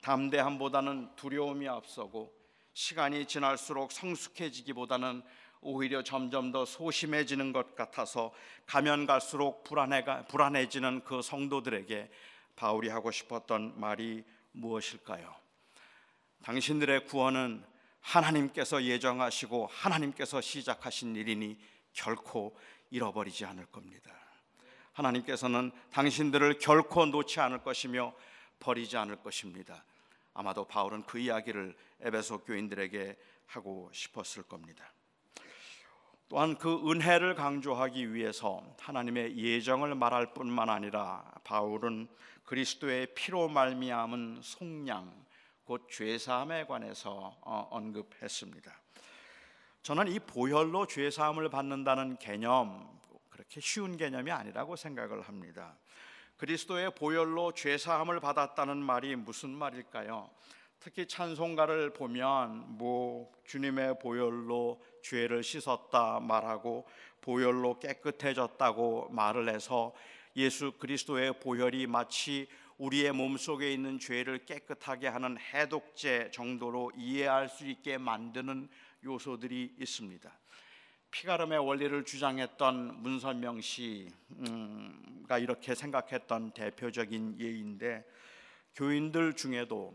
담대함보다는 0.00 1.14
두려움이 1.16 1.68
앞서고 1.68 2.32
시간이 2.72 3.26
지날수록 3.26 3.92
성숙해지기보다는 3.92 5.22
오히려 5.60 6.02
점점 6.02 6.52
더 6.52 6.64
소심해지는 6.64 7.52
것 7.52 7.76
같아서 7.76 8.32
가면 8.64 9.04
갈수록 9.04 9.62
불안해가 9.64 10.24
불안해지는 10.26 11.04
그 11.04 11.20
성도들에게 11.20 12.10
바울이 12.56 12.88
하고 12.88 13.10
싶었던 13.10 13.78
말이 13.78 14.24
무엇일까요? 14.54 15.34
당신들의 16.42 17.06
구원은 17.06 17.64
하나님께서 18.00 18.82
예정하시고 18.82 19.66
하나님께서 19.66 20.40
시작하신 20.40 21.16
일이니 21.16 21.58
결코 21.92 22.56
잃어버리지 22.90 23.44
않을 23.44 23.66
겁니다. 23.66 24.12
하나님께서는 24.92 25.72
당신들을 25.90 26.58
결코 26.58 27.06
놓지 27.06 27.40
않을 27.40 27.62
것이며 27.62 28.14
버리지 28.60 28.96
않을 28.96 29.16
것입니다. 29.16 29.84
아마도 30.32 30.64
바울은 30.66 31.04
그 31.04 31.18
이야기를 31.18 31.76
에베소 32.00 32.44
교인들에게 32.44 33.16
하고 33.46 33.90
싶었을 33.92 34.44
겁니다. 34.44 34.93
또한 36.34 36.56
그 36.58 36.90
은혜를 36.90 37.36
강조하기 37.36 38.12
위해서 38.12 38.60
하나님의 38.80 39.38
예정을 39.38 39.94
말할 39.94 40.34
뿐만 40.34 40.68
아니라 40.68 41.24
바울은 41.44 42.08
그리스도의 42.42 43.14
피로 43.14 43.46
말미암은 43.46 44.40
속량 44.42 45.14
곧 45.62 45.86
죄사함에 45.88 46.64
관해서 46.64 47.36
어, 47.40 47.68
언급했습니다. 47.70 48.72
저는 49.84 50.08
이 50.08 50.18
보혈로 50.18 50.88
죄사함을 50.88 51.50
받는다는 51.50 52.16
개념 52.16 52.98
그렇게 53.30 53.60
쉬운 53.60 53.96
개념이 53.96 54.32
아니라고 54.32 54.74
생각을 54.74 55.22
합니다. 55.22 55.76
그리스도의 56.36 56.96
보혈로 56.96 57.52
죄사함을 57.52 58.18
받았다는 58.18 58.78
말이 58.78 59.14
무슨 59.14 59.50
말일까요? 59.50 60.28
특히 60.84 61.06
찬송가를 61.06 61.94
보면 61.94 62.76
뭐 62.76 63.32
주님의 63.46 64.00
보혈로 64.00 64.84
죄를 65.02 65.42
씻었다 65.42 66.20
말하고 66.20 66.86
보혈로 67.22 67.78
깨끗해졌다고 67.78 69.08
말을 69.08 69.48
해서 69.48 69.94
예수 70.36 70.72
그리스도의 70.72 71.40
보혈이 71.40 71.86
마치 71.86 72.48
우리의 72.76 73.12
몸 73.12 73.38
속에 73.38 73.72
있는 73.72 73.98
죄를 73.98 74.44
깨끗하게 74.44 75.08
하는 75.08 75.38
해독제 75.38 76.30
정도로 76.32 76.92
이해할 76.98 77.48
수 77.48 77.66
있게 77.66 77.96
만드는 77.96 78.68
요소들이 79.06 79.76
있습니다. 79.80 80.38
피가름의 81.12 81.60
원리를 81.60 82.04
주장했던 82.04 83.00
문선명 83.02 83.62
씨가 83.62 85.38
이렇게 85.40 85.74
생각했던 85.74 86.50
대표적인 86.50 87.40
예인데 87.40 88.04
교인들 88.74 89.32
중에도 89.32 89.94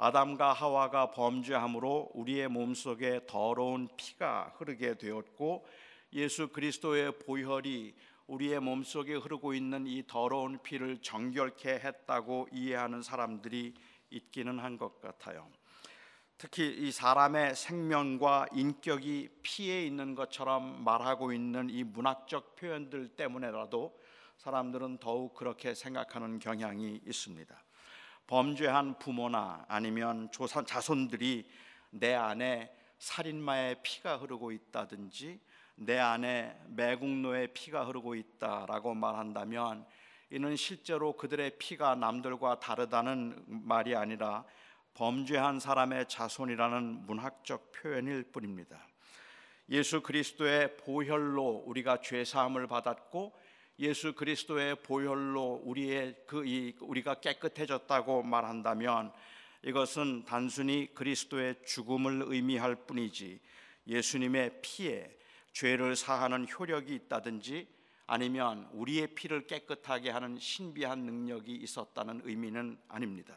아담과 0.00 0.52
하와가 0.52 1.10
범죄함으로 1.10 2.12
우리의 2.14 2.46
몸속에 2.48 3.22
더러운 3.26 3.88
피가 3.96 4.54
흐르게 4.56 4.96
되었고 4.96 5.66
예수 6.12 6.48
그리스도의 6.48 7.18
보혈이 7.18 7.94
우리의 8.28 8.60
몸속에 8.60 9.14
흐르고 9.14 9.54
있는 9.54 9.88
이 9.88 10.06
더러운 10.06 10.62
피를 10.62 10.98
정결케 11.02 11.80
했다고 11.80 12.48
이해하는 12.52 13.02
사람들이 13.02 13.74
있기는 14.10 14.58
한 14.60 14.78
것 14.78 15.00
같아요. 15.00 15.50
특히 16.36 16.68
이 16.68 16.92
사람의 16.92 17.56
생명과 17.56 18.46
인격이 18.52 19.28
피에 19.42 19.84
있는 19.84 20.14
것처럼 20.14 20.84
말하고 20.84 21.32
있는 21.32 21.68
이 21.70 21.82
문학적 21.82 22.54
표현들 22.54 23.16
때문에라도 23.16 23.98
사람들은 24.36 24.98
더욱 24.98 25.34
그렇게 25.34 25.74
생각하는 25.74 26.38
경향이 26.38 27.00
있습니다. 27.04 27.67
범죄한 28.28 28.98
부모나 28.98 29.64
아니면 29.68 30.30
조선 30.30 30.66
자손들이 30.66 31.50
내 31.90 32.14
안에 32.14 32.70
살인마의 32.98 33.76
피가 33.82 34.18
흐르고 34.18 34.52
있다든지 34.52 35.40
내 35.76 35.98
안에 35.98 36.60
매국노의 36.66 37.54
피가 37.54 37.84
흐르고 37.86 38.14
있다라고 38.14 38.94
말한다면 38.94 39.86
이는 40.30 40.56
실제로 40.56 41.16
그들의 41.16 41.58
피가 41.58 41.94
남들과 41.94 42.60
다르다는 42.60 43.44
말이 43.46 43.96
아니라 43.96 44.44
범죄한 44.92 45.58
사람의 45.58 46.06
자손이라는 46.08 47.06
문학적 47.06 47.72
표현일 47.72 48.24
뿐입니다. 48.24 48.86
예수 49.70 50.02
그리스도의 50.02 50.76
보혈로 50.76 51.62
우리가 51.66 52.00
죄 52.02 52.24
사함을 52.24 52.66
받았고 52.66 53.34
예수 53.80 54.12
그리스도의 54.12 54.82
보혈로 54.82 55.62
우리의 55.64 56.16
그 56.26 56.42
우리가 56.80 57.14
깨끗해졌다고 57.20 58.24
말한다면 58.24 59.12
이것은 59.62 60.24
단순히 60.24 60.92
그리스도의 60.94 61.56
죽음을 61.64 62.24
의미할 62.26 62.74
뿐이지 62.74 63.40
예수님의 63.86 64.60
피에 64.62 65.16
죄를 65.52 65.94
사하는 65.94 66.46
효력이 66.48 66.94
있다든지 66.94 67.68
아니면 68.06 68.68
우리의 68.72 69.14
피를 69.14 69.46
깨끗하게 69.46 70.10
하는 70.10 70.38
신비한 70.38 71.00
능력이 71.00 71.54
있었다는 71.54 72.22
의미는 72.24 72.78
아닙니다. 72.88 73.36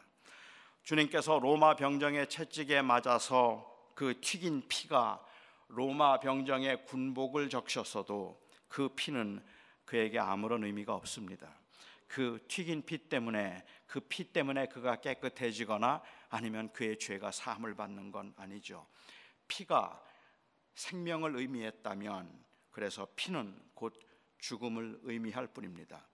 주님께서 0.82 1.38
로마 1.38 1.76
병정의 1.76 2.28
채찍에 2.28 2.82
맞아서 2.82 3.70
그 3.94 4.20
튀긴 4.20 4.66
피가 4.68 5.24
로마 5.68 6.18
병정의 6.20 6.84
군복을 6.86 7.48
적셨어도 7.48 8.40
그 8.68 8.88
피는 8.88 9.42
그에게 9.92 10.18
아무런 10.18 10.64
의미가 10.64 10.94
없습니다. 10.94 11.54
그 12.08 12.42
튀긴 12.48 12.82
피 12.82 12.96
때문에 12.96 13.62
그 13.86 14.00
피 14.00 14.24
때문에 14.24 14.68
그가 14.68 15.02
깨끗해지거나 15.02 16.00
아니면 16.30 16.72
그의 16.72 16.98
죄가 16.98 17.30
사함을 17.30 17.74
받는 17.74 18.10
건 18.10 18.32
아니죠. 18.38 18.86
피가 19.48 20.02
생명을 20.76 21.36
의미했다면 21.36 22.42
그래서 22.70 23.06
피는 23.16 23.54
곧 23.74 23.92
죽음을 24.38 25.00
의미할 25.02 25.46
뿐입니다. 25.48 26.08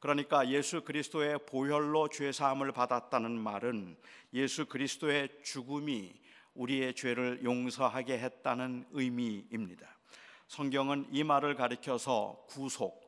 그러니까 0.00 0.48
예수 0.48 0.82
그리스도의 0.82 1.40
보혈로 1.44 2.08
죄 2.08 2.32
사함을 2.32 2.72
받았다는 2.72 3.38
말은 3.38 3.98
예수 4.32 4.64
그리스도의 4.64 5.42
죽음이 5.42 6.18
우리의 6.54 6.94
죄를 6.94 7.44
용서하게 7.44 8.20
했다는 8.20 8.86
의미입니다. 8.92 9.98
성경은 10.46 11.08
이 11.10 11.24
말을 11.24 11.56
가리켜서 11.56 12.46
구속 12.48 13.07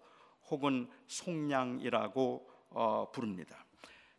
혹은 0.50 0.88
속량이라고 1.06 2.50
어, 2.70 3.10
부릅니다. 3.12 3.64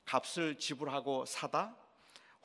값을 0.05 0.57
지불하고 0.57 1.25
사다 1.25 1.75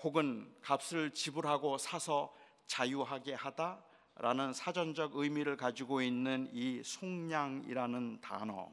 혹은 0.02 0.52
값을 0.60 1.12
지불하고 1.12 1.78
사서 1.78 2.34
자유하게 2.66 3.34
하다 3.34 3.82
라는 4.16 4.52
사전적 4.52 5.16
의미를 5.16 5.56
가지고 5.56 6.00
있는 6.00 6.48
이 6.52 6.82
속량이라는 6.84 8.20
단어 8.20 8.70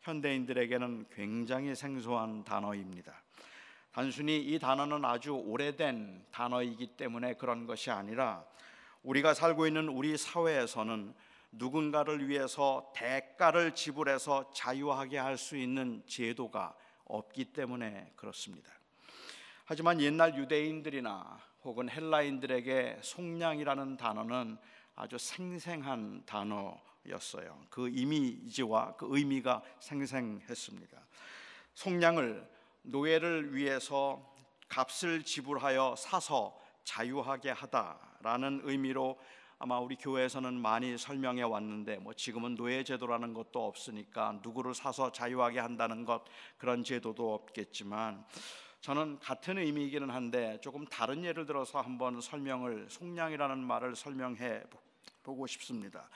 현대인들에게는 0.00 1.06
굉장히 1.10 1.74
생소한 1.74 2.44
단어입니다. 2.44 3.22
단순히 3.92 4.38
이 4.38 4.58
단어는 4.58 5.04
아주 5.04 5.32
오래된 5.32 6.26
단어이기 6.30 6.96
때문에 6.96 7.34
그런 7.34 7.66
것이 7.66 7.90
아니라 7.90 8.44
우리가 9.02 9.34
살고 9.34 9.66
있는 9.66 9.88
우리 9.88 10.16
사회에서는 10.16 11.14
누군가를 11.50 12.28
위해서 12.28 12.92
대가를 12.94 13.74
지불해서 13.74 14.50
자유하게 14.52 15.18
할 15.18 15.38
수 15.38 15.56
있는 15.56 16.02
제도가 16.06 16.74
없기 17.04 17.46
때문에 17.46 18.12
그렇습니다. 18.16 18.70
하지만 19.64 20.00
옛날 20.00 20.36
유대인들이나 20.36 21.40
혹은 21.64 21.88
헬라인들에게 21.88 22.98
속량이라는 23.02 23.96
단어는 23.96 24.58
아주 24.94 25.16
생생한 25.18 26.24
단어 26.26 26.78
였어요. 27.08 27.58
그 27.70 27.88
이미지와 27.88 28.96
그 28.96 29.06
의미가 29.10 29.62
생생했습니다. 29.80 31.06
속량을 31.74 32.48
노예를 32.82 33.54
위해서 33.54 34.34
값을 34.68 35.22
지불하여 35.22 35.94
사서 35.96 36.58
자유하게 36.84 37.50
하다라는 37.50 38.62
의미로 38.64 39.18
아마 39.60 39.80
우리 39.80 39.96
교회에서는 39.96 40.54
많이 40.54 40.96
설명해 40.96 41.42
왔는데 41.42 41.96
뭐 41.96 42.12
지금은 42.14 42.54
노예 42.54 42.84
제도라는 42.84 43.34
것도 43.34 43.66
없으니까 43.66 44.38
누구를 44.40 44.72
사서 44.72 45.10
자유하게 45.10 45.58
한다는 45.58 46.04
것 46.04 46.22
그런 46.58 46.84
제도도 46.84 47.34
없겠지만 47.34 48.24
저는 48.80 49.18
같은 49.18 49.58
의미이기는 49.58 50.10
한데 50.10 50.60
조금 50.60 50.86
다른 50.86 51.24
예를 51.24 51.44
들어서 51.44 51.80
한번 51.80 52.20
설명을 52.20 52.86
속량이라는 52.88 53.58
말을 53.58 53.96
설명해 53.96 54.62
보고 55.24 55.48
싶습니다. 55.48 56.08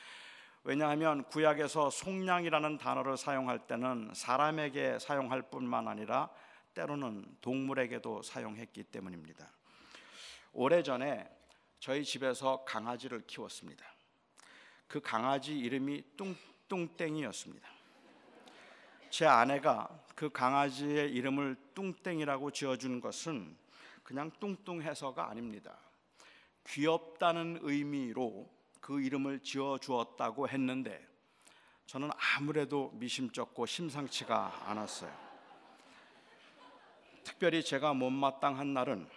왜냐하면 0.62 1.24
구약에서 1.24 1.90
속량이라는 1.90 2.78
단어를 2.78 3.16
사용할 3.16 3.66
때는 3.66 4.12
사람에게 4.14 5.00
사용할 5.00 5.42
뿐만 5.42 5.88
아니라 5.88 6.30
때로는 6.74 7.38
동물에게도 7.40 8.22
사용했기 8.22 8.84
때문입니다. 8.84 9.50
오래전에 10.52 11.41
저희 11.82 12.04
집에서 12.04 12.62
강아지를 12.64 13.26
키웠습니다. 13.26 13.84
그 14.86 15.00
강아지 15.00 15.58
이름이 15.58 16.04
뚱뚱땡이였습니다. 16.68 17.68
제 19.10 19.26
아내가 19.26 19.88
그 20.14 20.30
강아지의 20.30 21.10
이름을 21.12 21.56
뚱땡이라고 21.74 22.52
지어준 22.52 23.00
것은 23.00 23.56
그냥 24.04 24.30
뚱뚱해서가 24.38 25.28
아닙니다. 25.28 25.76
귀엽다는 26.68 27.58
의미로 27.62 28.48
그 28.80 29.00
이름을 29.00 29.40
지어 29.40 29.76
주었다고 29.76 30.48
했는데 30.48 31.04
저는 31.86 32.10
아무래도 32.36 32.92
미심쩍고 32.94 33.66
심상치가 33.66 34.70
않았어요. 34.70 35.12
특별히 37.24 37.64
제가 37.64 37.92
못마땅한 37.92 38.72
날은 38.72 39.08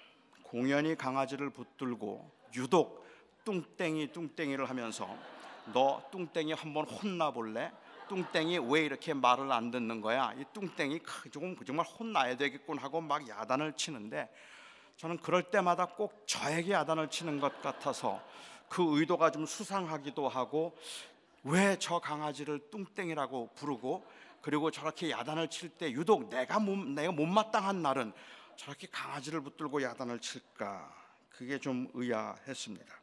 공연히 0.41 0.95
강아지를 0.95 1.51
붙들고 1.51 2.34
유독 2.55 3.05
뚱땡이 3.43 4.11
뚱땡이를 4.11 4.69
하면서 4.69 5.07
너 5.73 6.01
뚱땡이 6.11 6.53
한번 6.53 6.85
혼나 6.85 7.31
볼래? 7.31 7.71
뚱땡이 8.07 8.59
왜 8.69 8.81
이렇게 8.81 9.13
말을 9.13 9.51
안 9.51 9.71
듣는 9.71 10.01
거야? 10.01 10.33
이 10.37 10.45
뚱땡이 10.53 11.01
조금 11.31 11.55
정말 11.65 11.85
혼나야 11.85 12.37
되겠군 12.37 12.77
하고 12.77 13.01
막 13.01 13.27
야단을 13.27 13.73
치는데 13.73 14.29
저는 14.97 15.17
그럴 15.17 15.43
때마다 15.43 15.85
꼭 15.85 16.23
저에게 16.27 16.71
야단을 16.73 17.09
치는 17.09 17.39
것 17.39 17.61
같아서 17.61 18.21
그 18.69 18.97
의도가 18.99 19.31
좀 19.31 19.45
수상하기도 19.45 20.29
하고 20.29 20.75
왜 21.43 21.77
저 21.79 21.99
강아지를 21.99 22.59
뚱땡이라고 22.71 23.51
부르고 23.55 24.03
그리고 24.41 24.71
저렇게 24.71 25.09
야단을 25.11 25.49
칠 25.49 25.69
때 25.69 25.91
유독 25.91 26.29
내가 26.29 26.59
못, 26.59 26.75
내가 26.77 27.11
못마땅한 27.11 27.81
날은 27.81 28.13
저렇게 28.55 28.87
강아지를 28.91 29.41
붙들고 29.41 29.81
야단을 29.81 30.19
칠까 30.19 31.04
그게 31.37 31.59
좀 31.59 31.89
의아했습니다. 31.93 32.95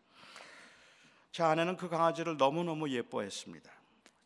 제 1.32 1.42
아내는 1.42 1.76
그 1.76 1.88
강아지를 1.88 2.36
너무너무 2.36 2.90
예뻐했습니다. 2.90 3.70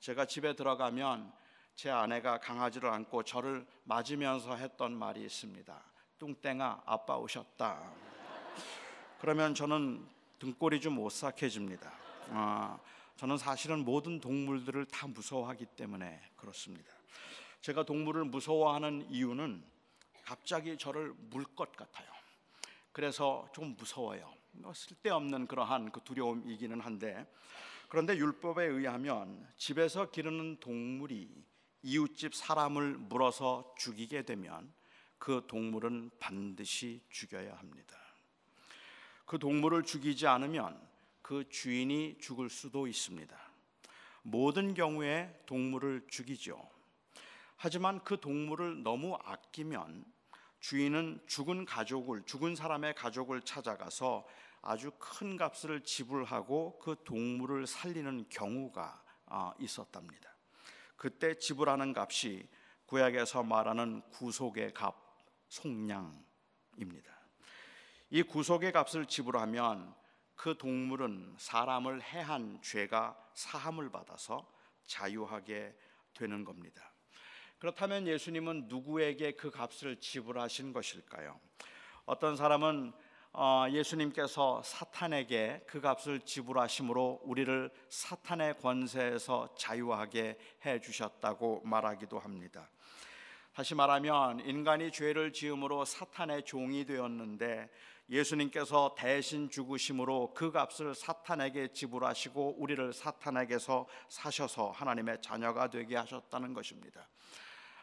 제가 0.00 0.26
집에 0.26 0.54
들어가면 0.54 1.32
제 1.74 1.90
아내가 1.90 2.38
강아지를 2.38 2.88
안고 2.88 3.24
저를 3.24 3.66
맞으면서 3.84 4.56
했던 4.56 4.96
말이 4.96 5.22
있습니다. 5.24 5.82
뚱땡아 6.18 6.82
아빠 6.86 7.16
오셨다. 7.16 7.92
그러면 9.20 9.54
저는 9.54 10.06
등골이 10.38 10.80
좀 10.80 10.98
오싹해집니다. 10.98 11.92
아, 12.30 12.78
저는 13.16 13.38
사실은 13.38 13.84
모든 13.84 14.20
동물들을 14.20 14.86
다 14.86 15.06
무서워하기 15.06 15.66
때문에 15.76 16.20
그렇습니다. 16.36 16.92
제가 17.60 17.82
동물을 17.84 18.24
무서워하는 18.24 19.06
이유는 19.10 19.64
갑자기 20.24 20.76
저를 20.76 21.12
물 21.30 21.44
것 21.56 21.72
같아요. 21.72 22.15
그래서 22.96 23.46
좀 23.52 23.76
무서워요. 23.76 24.32
뭐 24.52 24.72
쓸데없는 24.72 25.48
그러한 25.48 25.92
그 25.92 26.00
두려움이기는 26.00 26.80
한데 26.80 27.30
그런데 27.90 28.16
율법에 28.16 28.64
의하면 28.64 29.46
집에서 29.58 30.10
기르는 30.10 30.60
동물이 30.60 31.28
이웃집 31.82 32.34
사람을 32.34 32.96
물어서 32.96 33.74
죽이게 33.76 34.22
되면 34.22 34.72
그 35.18 35.44
동물은 35.46 36.12
반드시 36.18 37.02
죽여야 37.10 37.58
합니다. 37.58 37.98
그 39.26 39.38
동물을 39.38 39.82
죽이지 39.82 40.26
않으면 40.26 40.80
그 41.20 41.46
주인이 41.50 42.16
죽을 42.18 42.48
수도 42.48 42.86
있습니다. 42.86 43.38
모든 44.22 44.72
경우에 44.72 45.42
동물을 45.44 46.06
죽이죠. 46.08 46.66
하지만 47.56 48.02
그 48.04 48.18
동물을 48.18 48.82
너무 48.82 49.18
아끼면 49.22 50.15
주인은 50.66 51.20
죽은 51.28 51.64
가족을 51.64 52.24
죽은 52.24 52.56
사람의 52.56 52.96
가족을 52.96 53.42
찾아가서 53.42 54.26
아주 54.62 54.90
큰 54.98 55.36
값을 55.36 55.84
지불하고 55.84 56.80
그 56.80 56.96
동물을 57.04 57.68
살리는 57.68 58.28
경우가 58.28 59.00
아, 59.26 59.54
있었답니다. 59.60 60.28
그때 60.96 61.38
지불하는 61.38 61.94
값이 61.96 62.48
구약에서 62.86 63.44
말하는 63.44 64.02
구속의 64.10 64.74
값 64.74 64.96
속량입니다. 65.46 67.16
이 68.10 68.24
구속의 68.24 68.72
값을 68.72 69.06
지불하면 69.06 69.94
그 70.34 70.58
동물은 70.58 71.36
사람을 71.38 72.02
해한 72.02 72.60
죄가 72.60 73.16
사함을 73.34 73.90
받아서 73.92 74.52
자유하게 74.84 75.76
되는 76.12 76.42
겁니다. 76.42 76.95
그렇다면 77.58 78.06
예수님은 78.06 78.66
누구에게 78.68 79.32
그 79.32 79.50
값을 79.50 79.96
지불하신 79.96 80.74
것일까요? 80.74 81.40
어떤 82.04 82.36
사람은 82.36 82.92
어, 83.32 83.66
예수님께서 83.70 84.62
사탄에게 84.62 85.64
그 85.66 85.80
값을 85.80 86.20
지불하심으로 86.20 87.20
우리를 87.24 87.70
사탄의 87.88 88.58
권세에서 88.58 89.54
자유하게 89.56 90.38
해 90.64 90.80
주셨다고 90.80 91.62
말하기도 91.64 92.18
합니다. 92.18 92.68
다시 93.52 93.74
말하면 93.74 94.40
인간이 94.40 94.92
죄를 94.92 95.32
지음으로 95.32 95.86
사탄의 95.86 96.44
종이 96.44 96.84
되었는데 96.84 97.70
예수님께서 98.10 98.94
대신 98.96 99.48
죽으심으로 99.48 100.34
그 100.34 100.52
값을 100.52 100.94
사탄에게 100.94 101.72
지불하시고 101.72 102.56
우리를 102.58 102.92
사탄에게서 102.92 103.86
사셔서 104.08 104.70
하나님의 104.70 105.22
자녀가 105.22 105.68
되게 105.68 105.96
하셨다는 105.96 106.52
것입니다. 106.52 107.08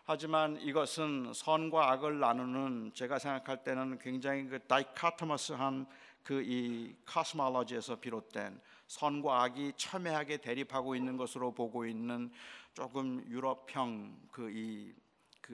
하지만 0.06 0.60
이것은 0.62 1.34
선과 1.34 1.92
악을 1.92 2.20
나누는 2.20 2.92
제가 2.94 3.20
생각할 3.20 3.63
때는 3.63 4.00
굉장히 4.00 4.46
그 4.46 4.60
다이카토머스한 4.60 5.88
그 6.24 6.42
이 6.42 6.96
카스몰로지에서 7.06 8.00
비롯된 8.00 8.60
선과 8.88 9.44
악이 9.44 9.74
첨예하게 9.76 10.38
대립하고 10.38 10.96
있는 10.96 11.18
것으로 11.18 11.54
보고 11.54 11.86
있는 11.86 12.32
조금 12.74 13.24
유럽형 13.28 14.18
그 14.32 14.94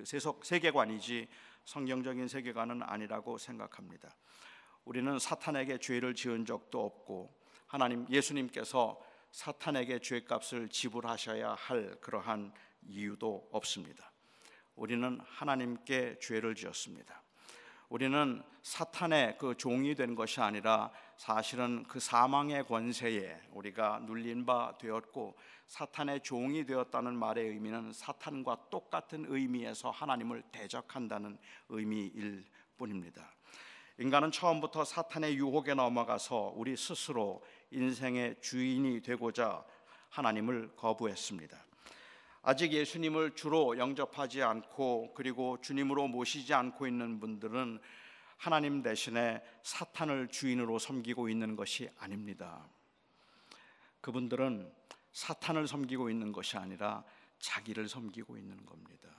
세속 0.03 0.45
세계관이지 0.45 1.27
성경적인 1.65 2.27
세계관은 2.27 2.83
아니라고 2.83 3.37
생각합니다. 3.37 4.15
우리는 4.85 5.17
사탄에게 5.19 5.79
죄를 5.79 6.13
지은 6.13 6.45
적도 6.45 6.85
없고 6.85 7.33
하나님 7.67 8.07
예수님께서 8.09 8.99
사탄에게 9.31 9.99
죄값을 9.99 10.69
지불하셔야 10.69 11.53
할 11.53 11.95
그러한 12.01 12.51
이유도 12.83 13.49
없습니다. 13.51 14.11
우리는 14.79 15.19
하나님께 15.25 16.19
죄를 16.19 16.55
지었습니다. 16.55 17.21
우리는 17.89 18.41
사탄의 18.61 19.37
그 19.37 19.55
종이 19.57 19.93
된 19.93 20.15
것이 20.15 20.39
아니라 20.39 20.89
사실은 21.17 21.83
그 21.83 21.99
사망의 21.99 22.65
권세에 22.65 23.41
우리가 23.51 23.99
눌린 24.05 24.45
바 24.45 24.73
되었고 24.79 25.37
사탄의 25.67 26.21
종이 26.21 26.65
되었다는 26.65 27.13
말의 27.13 27.49
의미는 27.49 27.91
사탄과 27.91 28.69
똑같은 28.69 29.25
의미에서 29.27 29.89
하나님을 29.89 30.43
대적한다는 30.51 31.37
의미일 31.67 32.45
뿐입니다. 32.77 33.33
인간은 33.97 34.31
처음부터 34.31 34.85
사탄의 34.85 35.35
유혹에 35.35 35.73
넘어가서 35.73 36.53
우리 36.55 36.77
스스로 36.77 37.43
인생의 37.71 38.37
주인이 38.39 39.01
되고자 39.01 39.65
하나님을 40.09 40.75
거부했습니다. 40.77 41.68
아직 42.49 42.73
예수님을 42.73 43.35
주로 43.35 43.77
영접하지 43.77 44.41
않고 44.41 45.13
그리고 45.13 45.61
주님으로 45.61 46.07
모시지 46.07 46.51
않고 46.51 46.87
있는 46.87 47.19
분들은 47.19 47.79
하나님 48.37 48.81
대신에 48.81 49.43
사탄을 49.61 50.29
주인으로 50.29 50.79
섬기고 50.79 51.29
있는 51.29 51.55
것이 51.55 51.91
아닙니다. 51.99 52.67
그분들은 54.01 54.73
사탄을 55.11 55.67
섬기고 55.67 56.09
있는 56.09 56.31
것이 56.31 56.57
아니라 56.57 57.03
자기를 57.37 57.87
섬기고 57.87 58.35
있는 58.35 58.65
겁니다. 58.65 59.09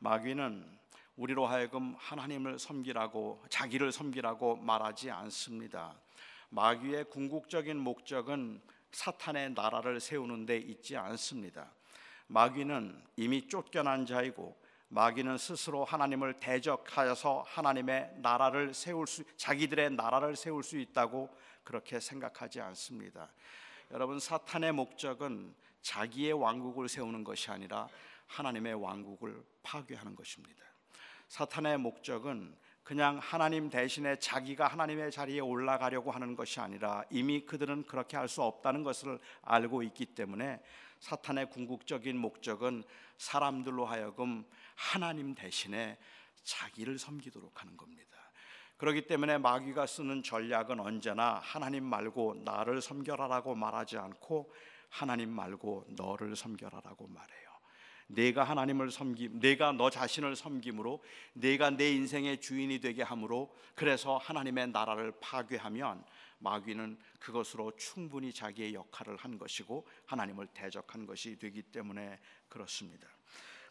마귀는 0.00 0.78
우리로 1.16 1.46
하여금 1.46 1.94
하나님을 1.96 2.58
섬기라고 2.58 3.46
자기를 3.48 3.92
섬기라고 3.92 4.56
말하지 4.56 5.10
않습니다. 5.10 5.98
마귀의 6.50 7.04
궁극적인 7.08 7.78
목적은 7.78 8.60
사탄의 8.90 9.54
나라를 9.54 10.00
세우는 10.00 10.44
데 10.44 10.58
있지 10.58 10.98
않습니다. 10.98 11.72
마귀는 12.28 13.02
이미 13.16 13.48
쫓겨난 13.48 14.06
자이고 14.06 14.60
마귀는 14.88 15.38
스스로 15.38 15.84
하나님을 15.84 16.34
대적하여서 16.34 17.44
하나님의 17.46 18.16
나라를 18.18 18.74
세울 18.74 19.06
수 19.06 19.24
자기들의 19.36 19.90
나라를 19.92 20.36
세울 20.36 20.62
수 20.62 20.78
있다고 20.78 21.30
그렇게 21.64 21.98
생각하지 21.98 22.60
않습니다. 22.60 23.30
여러분 23.90 24.18
사탄의 24.18 24.72
목적은 24.72 25.54
자기의 25.80 26.32
왕국을 26.32 26.88
세우는 26.88 27.24
것이 27.24 27.50
아니라 27.50 27.88
하나님의 28.26 28.74
왕국을 28.74 29.42
파괴하는 29.62 30.14
것입니다. 30.14 30.62
사탄의 31.28 31.78
목적은 31.78 32.54
그냥 32.82 33.18
하나님 33.22 33.70
대신에 33.70 34.16
자기가 34.16 34.66
하나님의 34.66 35.10
자리에 35.10 35.40
올라가려고 35.40 36.10
하는 36.10 36.34
것이 36.34 36.60
아니라 36.60 37.04
이미 37.10 37.40
그들은 37.46 37.84
그렇게 37.84 38.16
할 38.16 38.28
수 38.28 38.42
없다는 38.42 38.82
것을 38.82 39.18
알고 39.42 39.82
있기 39.84 40.06
때문에 40.06 40.60
사탄의 41.02 41.50
궁극적인 41.50 42.16
목적은 42.16 42.84
사람들로 43.18 43.84
하여금 43.84 44.44
하나님 44.76 45.34
대신에 45.34 45.98
자기를 46.44 46.96
섬기도록 46.96 47.60
하는 47.60 47.76
겁니다. 47.76 48.16
그렇기 48.76 49.08
때문에 49.08 49.38
마귀가 49.38 49.86
쓰는 49.86 50.22
전략은 50.22 50.78
언제나 50.78 51.40
하나님 51.42 51.84
말고 51.84 52.42
나를 52.44 52.80
섬겨라라고 52.80 53.56
말하지 53.56 53.98
않고 53.98 54.52
하나님 54.90 55.30
말고 55.30 55.86
너를 55.88 56.36
섬겨라라고 56.36 57.08
말해요. 57.08 57.50
내가 58.06 58.44
하나님을 58.44 58.92
섬기, 58.92 59.28
내가 59.32 59.72
너 59.72 59.90
자신을 59.90 60.36
섬김으로 60.36 61.02
내가 61.32 61.70
내 61.70 61.90
인생의 61.92 62.40
주인이 62.40 62.78
되게 62.80 63.02
함으로 63.02 63.52
그래서 63.74 64.18
하나님의 64.18 64.68
나라를 64.68 65.12
파괴하면 65.20 66.04
마귀는 66.42 66.98
그것으로 67.20 67.74
충분히 67.76 68.32
자기의 68.32 68.74
역할을 68.74 69.16
한 69.16 69.38
것이고 69.38 69.86
하나님을 70.06 70.48
대적한 70.48 71.06
것이 71.06 71.38
되기 71.38 71.62
때문에 71.62 72.18
그렇습니다. 72.48 73.08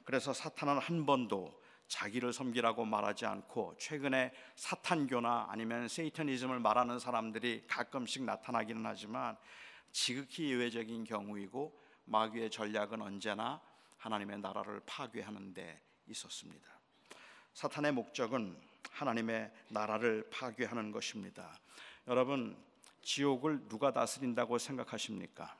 그래서 0.04 0.34
사탄은 0.34 0.80
한 0.80 1.06
번도 1.06 1.62
자기를 1.88 2.32
섬기라고 2.32 2.86
말하지 2.86 3.26
않고 3.26 3.76
최근에 3.78 4.32
사탄교나 4.56 5.48
아니면 5.50 5.90
세이터니즘을 5.90 6.60
말하는 6.60 7.00
사람들이 7.00 7.66
가끔씩 7.68 8.24
나타나기는 8.24 8.86
하지만 8.86 9.38
지극히 9.92 10.52
예외적인 10.52 11.04
경우이고 11.04 11.78
마귀의 12.06 12.50
전략은 12.50 13.02
언제나 13.02 13.62
하나님의 13.98 14.40
나라를 14.40 14.82
파괴하는 14.86 15.54
데 15.54 15.82
있었습니다. 16.08 16.68
사탄의 17.54 17.92
목적은 17.92 18.58
하나님의 18.92 19.52
나라를 19.70 20.30
파괴하는 20.32 20.92
것입니다. 20.92 21.60
여러분 22.08 22.58
지옥을 23.04 23.68
누가 23.68 23.92
다스린다고 23.94 24.58
생각하십니까? 24.58 25.56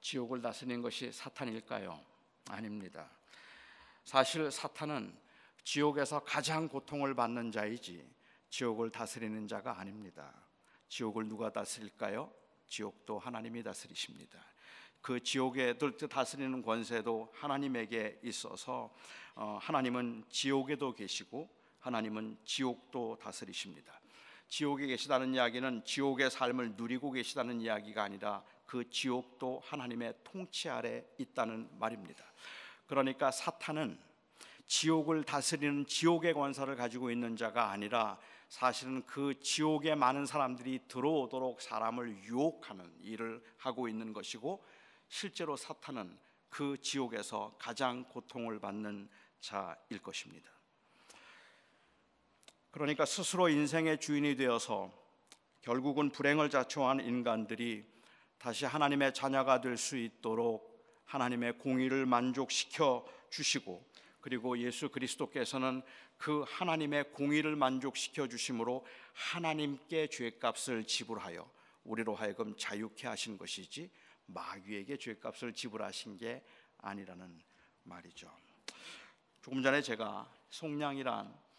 지옥을 0.00 0.42
다스리는 0.42 0.82
것이 0.82 1.12
사탄일까요? 1.12 2.00
아닙니다. 2.48 3.08
사실 4.04 4.50
사탄은 4.50 5.16
지옥에서 5.62 6.24
가장 6.24 6.68
고통을 6.68 7.14
받는 7.14 7.52
자이지 7.52 8.04
지옥을 8.50 8.90
다스리는 8.90 9.46
자가 9.46 9.78
아닙니다. 9.78 10.34
지옥을 10.88 11.28
누가 11.28 11.52
다스릴까요? 11.52 12.32
지옥도 12.66 13.20
하나님이 13.20 13.62
다스리십니다. 13.62 14.44
그 15.00 15.22
지옥에 15.22 15.78
다스리는 16.08 16.60
권세도 16.60 17.32
하나님에게 17.34 18.20
있어서 18.24 18.92
어, 19.34 19.58
하나님은 19.60 20.24
지옥에도 20.28 20.92
계시고 20.92 21.48
하나님은 21.78 22.38
지옥도 22.44 23.18
다스리십니다. 23.20 24.01
지옥에 24.52 24.86
계시다는 24.86 25.32
이야기는 25.32 25.82
지옥의 25.82 26.30
삶을 26.30 26.74
누리고 26.76 27.10
계시다는 27.10 27.62
이야기가 27.62 28.02
아니라 28.02 28.44
그 28.66 28.90
지옥도 28.90 29.62
하나님의 29.64 30.12
통치 30.24 30.68
아래 30.68 31.06
있다는 31.16 31.70
말입니다. 31.78 32.22
그러니까 32.86 33.30
사탄은 33.30 33.98
지옥을 34.66 35.24
다스리는 35.24 35.86
지옥의 35.86 36.34
권세를 36.34 36.76
가지고 36.76 37.10
있는 37.10 37.34
자가 37.34 37.70
아니라 37.70 38.18
사실은 38.50 39.06
그 39.06 39.40
지옥에 39.40 39.94
많은 39.94 40.26
사람들이 40.26 40.80
들어오도록 40.86 41.62
사람을 41.62 42.24
유혹하는 42.24 42.94
일을 43.00 43.42
하고 43.56 43.88
있는 43.88 44.12
것이고 44.12 44.62
실제로 45.08 45.56
사탄은 45.56 46.18
그 46.50 46.76
지옥에서 46.82 47.56
가장 47.58 48.04
고통을 48.04 48.60
받는 48.60 49.08
자일 49.40 50.02
것입니다. 50.02 50.51
그러니까 52.72 53.04
스스로 53.04 53.50
인생의 53.50 54.00
주인이 54.00 54.34
되어서 54.34 54.90
결국은 55.60 56.10
불행을 56.10 56.48
자초한 56.50 57.00
인간들이 57.00 57.84
다시 58.38 58.64
하나님의 58.64 59.14
자녀가 59.14 59.60
될 59.60 59.76
수 59.76 59.96
있도록 59.96 60.72
하나님의 61.04 61.58
공의를 61.58 62.06
만족시켜 62.06 63.06
주시고 63.28 63.86
그리고 64.20 64.56
예수 64.58 64.88
그리스도께서는 64.88 65.82
그 66.16 66.44
하나님의 66.48 67.12
공의를 67.12 67.56
만족시켜 67.56 68.26
주심으로 68.26 68.86
하나님께 69.12 70.06
죄값을 70.06 70.84
지불하여 70.84 71.48
우리로 71.84 72.14
하여금 72.14 72.56
자유케 72.56 73.06
하신 73.06 73.36
것이지 73.36 73.90
마귀에게 74.26 74.96
죄값을 74.96 75.52
지불하신 75.52 76.16
게 76.16 76.42
아니라는 76.78 77.38
말이죠. 77.82 78.30
조금 79.42 79.62
전에 79.62 79.82
제가 79.82 80.32
속량이란 80.48 81.26
어, 81.26 81.51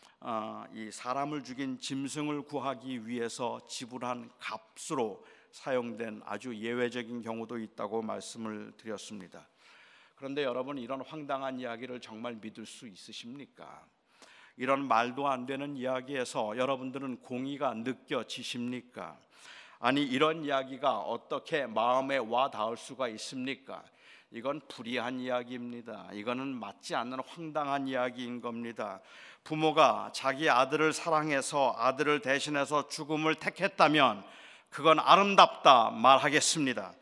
이 0.73 0.89
사람을 0.89 1.43
죽인 1.43 1.77
짐승을 1.77 2.43
구하기 2.43 3.07
위해서 3.07 3.59
지불한 3.67 4.31
값으로 4.39 5.25
사용된 5.51 6.21
아주 6.25 6.55
예외적인 6.55 7.21
경우도 7.21 7.59
있다고 7.59 8.01
말씀을 8.01 8.71
드렸습니다. 8.77 9.47
그런데 10.15 10.43
여러분 10.43 10.77
이런 10.77 11.01
황당한 11.01 11.59
이야기를 11.59 11.99
정말 11.99 12.35
믿을 12.35 12.65
수 12.65 12.87
있으십니까? 12.87 13.85
이런 14.55 14.87
말도 14.87 15.27
안 15.27 15.45
되는 15.45 15.75
이야기에서 15.75 16.57
여러분들은 16.57 17.17
공의가 17.17 17.73
느껴지십니까? 17.73 19.19
아니 19.79 20.01
이런 20.03 20.45
이야기가 20.45 20.99
어떻게 20.99 21.65
마음에 21.65 22.17
와 22.17 22.49
닿을 22.49 22.77
수가 22.77 23.09
있습니까? 23.09 23.83
이건 24.35 24.61
불의한 24.67 25.19
이야기입니다. 25.19 26.07
이거는 26.11 26.47
맞지 26.55 26.95
않는 26.95 27.19
황당한 27.27 27.87
이야기인 27.87 28.41
겁니다. 28.41 28.99
부모가 29.43 30.09
자기 30.11 30.49
아들을 30.49 30.91
사랑해서 30.91 31.75
아들을 31.77 32.21
대신해서 32.21 32.87
죽음을 32.87 33.35
택했다면 33.35 34.23
그건 34.71 34.99
아름답다 34.99 35.91
말하겠습니다. 35.91 36.93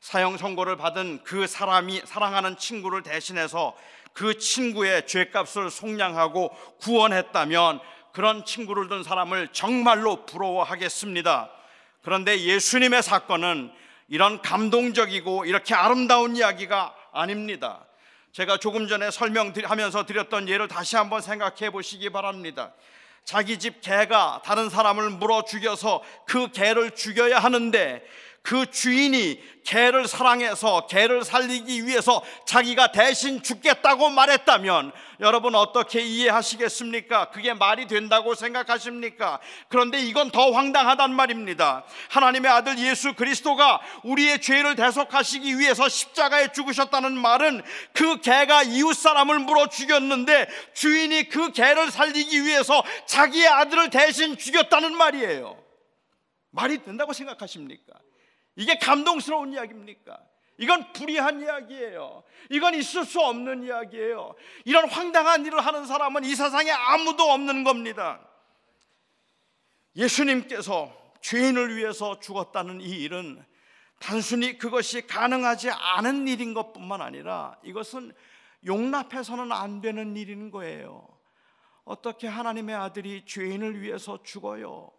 사형 0.00 0.38
선고를 0.38 0.76
받은 0.76 1.22
그 1.22 1.46
사람이 1.46 2.02
사랑하는 2.04 2.56
친구를 2.56 3.04
대신해서 3.04 3.76
그 4.12 4.36
친구의 4.36 5.06
죄값을 5.06 5.70
속량하고 5.70 6.48
구원했다면 6.80 7.78
그런 8.12 8.44
친구를 8.44 8.88
둔 8.88 9.04
사람을 9.04 9.52
정말로 9.52 10.26
부러워하겠습니다. 10.26 11.48
그런데 12.02 12.40
예수님의 12.40 13.04
사건은 13.04 13.72
이런 14.12 14.42
감동적이고 14.42 15.46
이렇게 15.46 15.74
아름다운 15.74 16.36
이야기가 16.36 16.94
아닙니다. 17.12 17.86
제가 18.32 18.58
조금 18.58 18.86
전에 18.86 19.10
설명하면서 19.10 20.04
드렸던 20.04 20.50
예를 20.50 20.68
다시 20.68 20.96
한번 20.96 21.22
생각해 21.22 21.70
보시기 21.70 22.10
바랍니다. 22.10 22.74
자기 23.24 23.58
집 23.58 23.80
개가 23.80 24.42
다른 24.44 24.68
사람을 24.68 25.08
물어 25.08 25.44
죽여서 25.44 26.02
그 26.26 26.52
개를 26.52 26.90
죽여야 26.90 27.38
하는데 27.38 28.04
그 28.42 28.68
주인이 28.70 29.40
개를 29.64 30.08
사랑해서 30.08 30.86
개를 30.86 31.24
살리기 31.24 31.86
위해서 31.86 32.22
자기가 32.44 32.90
대신 32.90 33.40
죽겠다고 33.40 34.10
말했다면 34.10 34.90
여러분 35.20 35.54
어떻게 35.54 36.00
이해하시겠습니까? 36.00 37.30
그게 37.30 37.54
말이 37.54 37.86
된다고 37.86 38.34
생각하십니까? 38.34 39.38
그런데 39.68 40.00
이건 40.00 40.32
더 40.32 40.50
황당하단 40.50 41.14
말입니다. 41.14 41.84
하나님의 42.10 42.50
아들 42.50 42.76
예수 42.80 43.14
그리스도가 43.14 43.80
우리의 44.02 44.40
죄를 44.40 44.74
대속하시기 44.74 45.60
위해서 45.60 45.88
십자가에 45.88 46.50
죽으셨다는 46.50 47.16
말은 47.16 47.62
그 47.92 48.20
개가 48.20 48.64
이웃 48.64 48.94
사람을 48.94 49.38
물어 49.38 49.68
죽였는데 49.68 50.48
주인이 50.74 51.28
그 51.28 51.52
개를 51.52 51.92
살리기 51.92 52.44
위해서 52.44 52.82
자기의 53.06 53.46
아들을 53.46 53.90
대신 53.90 54.36
죽였다는 54.36 54.96
말이에요. 54.96 55.62
말이 56.50 56.82
된다고 56.82 57.12
생각하십니까? 57.12 57.94
이게 58.56 58.78
감동스러운 58.78 59.52
이야기입니까? 59.52 60.18
이건 60.58 60.92
불의한 60.92 61.40
이야기예요. 61.40 62.22
이건 62.50 62.74
있을 62.74 63.04
수 63.04 63.20
없는 63.20 63.64
이야기예요. 63.64 64.34
이런 64.64 64.88
황당한 64.88 65.44
일을 65.46 65.60
하는 65.60 65.86
사람은 65.86 66.24
이 66.24 66.34
세상에 66.34 66.70
아무도 66.70 67.24
없는 67.24 67.64
겁니다. 67.64 68.20
예수님께서 69.96 70.92
죄인을 71.20 71.76
위해서 71.76 72.20
죽었다는 72.20 72.80
이 72.80 72.90
일은 73.02 73.44
단순히 73.98 74.58
그것이 74.58 75.06
가능하지 75.06 75.70
않은 75.70 76.26
일인 76.28 76.54
것뿐만 76.54 77.00
아니라 77.00 77.56
이것은 77.62 78.12
용납해서는 78.66 79.52
안 79.52 79.80
되는 79.80 80.16
일인 80.16 80.50
거예요. 80.50 81.08
어떻게 81.84 82.26
하나님의 82.28 82.74
아들이 82.74 83.24
죄인을 83.26 83.80
위해서 83.80 84.22
죽어요? 84.22 84.90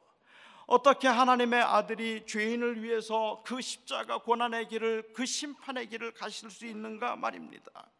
어떻게 0.74 1.08
하나님의 1.08 1.62
아들이 1.62 2.26
죄인을 2.26 2.82
위해서 2.82 3.44
그 3.46 3.62
십자가 3.62 4.18
고난의 4.18 4.70
길을 4.70 5.14
그 5.14 5.24
심판의 5.24 5.88
길을 5.88 6.14
가실 6.16 6.50
수 6.50 6.66
있는가 6.66 7.16
말입니다. 7.16 7.92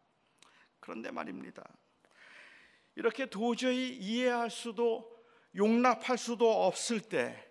그런데 0.80 1.12
말입니다. 1.12 1.62
이렇게 2.96 3.26
도저히 3.26 3.90
이해할 3.90 4.50
수도 4.50 5.08
용납할 5.54 6.18
수도 6.18 6.66
없을 6.66 7.00
때 7.00 7.48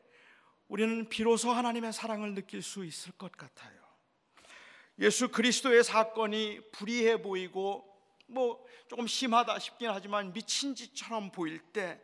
우리는 0.68 1.08
비로소 1.08 1.52
하나님의 1.52 1.94
사랑을 1.94 2.34
느낄 2.34 2.62
수 2.62 2.84
있을 2.84 3.14
것 3.14 3.32
같아요. 3.32 3.82
예수 5.00 5.30
그리스도의 5.30 5.86
사건이 5.86 6.60
불의해 6.74 7.22
보이고 7.22 7.90
뭐 8.28 8.62
조금 8.90 9.08
심하다 9.08 9.58
싶긴 9.60 9.90
하지만 9.90 10.34
미친 10.34 10.76
짓처럼 10.76 11.32
보일 11.32 11.60
때 11.60 12.02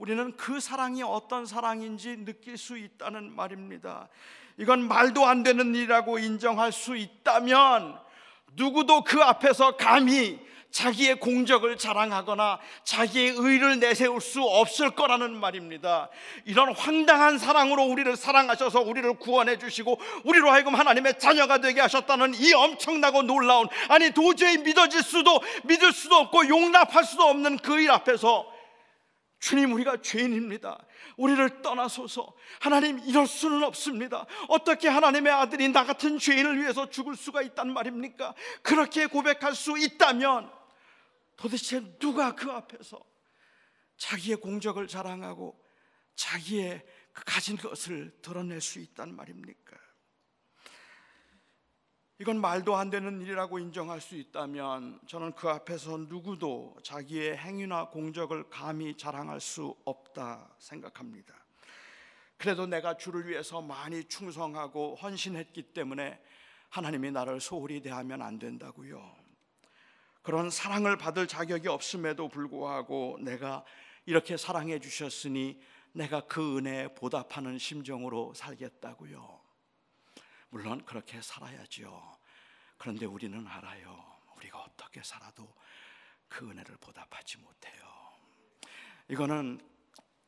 우리는 0.00 0.34
그 0.38 0.60
사랑이 0.60 1.02
어떤 1.02 1.44
사랑인지 1.44 2.24
느낄 2.24 2.56
수 2.56 2.78
있다는 2.78 3.36
말입니다. 3.36 4.08
이건 4.56 4.88
말도 4.88 5.26
안 5.26 5.42
되는 5.42 5.74
일이라고 5.74 6.18
인정할 6.18 6.72
수 6.72 6.96
있다면 6.96 7.98
누구도 8.54 9.04
그 9.04 9.22
앞에서 9.22 9.76
감히 9.76 10.40
자기의 10.70 11.20
공적을 11.20 11.76
자랑하거나 11.76 12.60
자기의 12.84 13.34
의를 13.36 13.78
내세울 13.78 14.22
수 14.22 14.42
없을 14.42 14.92
거라는 14.92 15.38
말입니다. 15.38 16.08
이런 16.46 16.74
황당한 16.74 17.36
사랑으로 17.36 17.82
우리를 17.84 18.16
사랑하셔서 18.16 18.80
우리를 18.80 19.18
구원해 19.18 19.58
주시고 19.58 20.00
우리로 20.24 20.50
하여금 20.50 20.76
하나님의 20.76 21.18
자녀가 21.18 21.58
되게 21.58 21.82
하셨다는 21.82 22.32
이 22.36 22.54
엄청나고 22.54 23.22
놀라운 23.22 23.68
아니 23.88 24.12
도저히 24.12 24.56
믿어질 24.56 25.02
수도 25.02 25.42
믿을 25.64 25.92
수도 25.92 26.16
없고 26.16 26.48
용납할 26.48 27.04
수도 27.04 27.24
없는 27.24 27.58
그 27.58 27.78
일 27.78 27.90
앞에서 27.90 28.59
주님 29.40 29.72
우리가 29.72 30.02
죄인입니다. 30.02 30.86
우리를 31.16 31.62
떠나소서. 31.62 32.32
하나님 32.60 32.98
이럴 33.00 33.26
수는 33.26 33.64
없습니다. 33.64 34.26
어떻게 34.48 34.86
하나님의 34.86 35.32
아들이 35.32 35.68
나 35.70 35.84
같은 35.84 36.18
죄인을 36.18 36.60
위해서 36.60 36.88
죽을 36.90 37.16
수가 37.16 37.42
있단 37.42 37.72
말입니까? 37.72 38.34
그렇게 38.62 39.06
고백할 39.06 39.54
수 39.54 39.78
있다면 39.78 40.52
도대체 41.36 41.80
누가 41.98 42.34
그 42.34 42.50
앞에서 42.50 43.02
자기의 43.96 44.36
공적을 44.36 44.86
자랑하고 44.86 45.58
자기의 46.16 46.84
그 47.12 47.24
가진 47.24 47.56
것을 47.56 48.16
드러낼 48.20 48.60
수 48.60 48.78
있단 48.78 49.16
말입니까? 49.16 49.76
이건 52.20 52.38
말도 52.38 52.76
안 52.76 52.90
되는 52.90 53.18
일이라고 53.22 53.58
인정할 53.58 53.98
수 53.98 54.14
있다면 54.14 55.00
저는 55.06 55.32
그 55.32 55.48
앞에서 55.48 55.96
누구도 55.96 56.76
자기의 56.82 57.38
행위나 57.38 57.88
공적을 57.88 58.50
감히 58.50 58.94
자랑할 58.94 59.40
수 59.40 59.74
없다 59.86 60.54
생각합니다. 60.58 61.34
그래도 62.36 62.66
내가 62.66 62.98
주를 62.98 63.26
위해서 63.26 63.62
많이 63.62 64.04
충성하고 64.04 64.96
헌신했기 64.96 65.72
때문에 65.72 66.20
하나님이 66.68 67.10
나를 67.10 67.40
소홀히 67.40 67.80
대하면 67.80 68.20
안 68.20 68.38
된다고요. 68.38 69.16
그런 70.20 70.50
사랑을 70.50 70.98
받을 70.98 71.26
자격이 71.26 71.68
없음에도 71.68 72.28
불구하고 72.28 73.16
내가 73.22 73.64
이렇게 74.04 74.36
사랑해 74.36 74.78
주셨으니 74.78 75.58
내가 75.92 76.20
그 76.26 76.58
은혜에 76.58 76.88
보답하는 76.88 77.56
심정으로 77.56 78.34
살겠다고요. 78.34 79.40
물론 80.50 80.84
그렇게 80.84 81.22
살아야죠. 81.22 82.19
그런데 82.80 83.04
우리는 83.04 83.46
알아요. 83.46 84.02
우리가 84.38 84.58
어떻게 84.58 85.02
살아도 85.02 85.54
그 86.28 86.48
은혜를 86.48 86.78
보답하지 86.78 87.36
못해요. 87.36 87.74
이거는 89.06 89.60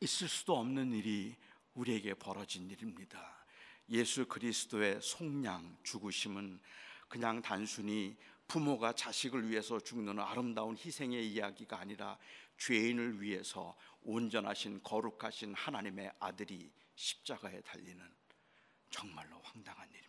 있을 0.01 0.27
수도 0.27 0.59
없는 0.59 0.93
일이 0.93 1.35
우리에게 1.73 2.13
벌어진 2.13 2.69
일입니다. 2.69 3.43
예수 3.89 4.27
그리스도의 4.27 5.01
속량 5.01 5.79
죽으심은 5.81 6.59
그냥 7.07 7.41
단순히 7.41 8.15
부모가 8.47 8.93
자식을 8.93 9.49
위해서 9.49 9.79
죽는 9.79 10.19
아름다운 10.19 10.77
희생의 10.77 11.27
이야기가 11.31 11.79
아니라 11.79 12.19
죄인을 12.59 13.19
위해서 13.19 13.75
온전하신 14.03 14.83
거룩하신 14.83 15.55
하나님의 15.55 16.11
아들이 16.19 16.71
십자가에 16.93 17.61
달리는 17.61 17.99
정말로 18.91 19.39
황당한 19.41 19.89
일입니다. 19.89 20.02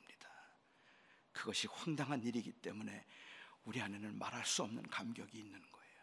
그것이 1.35 1.69
황당한 1.71 2.23
일이기 2.23 2.53
때문에 2.53 3.05
우리 3.65 3.81
안에는 3.83 4.19
말할 4.19 4.47
수 4.47 4.63
없는 4.63 4.83
감격이 4.85 5.37
있는 5.37 5.53
거예요. 5.53 5.95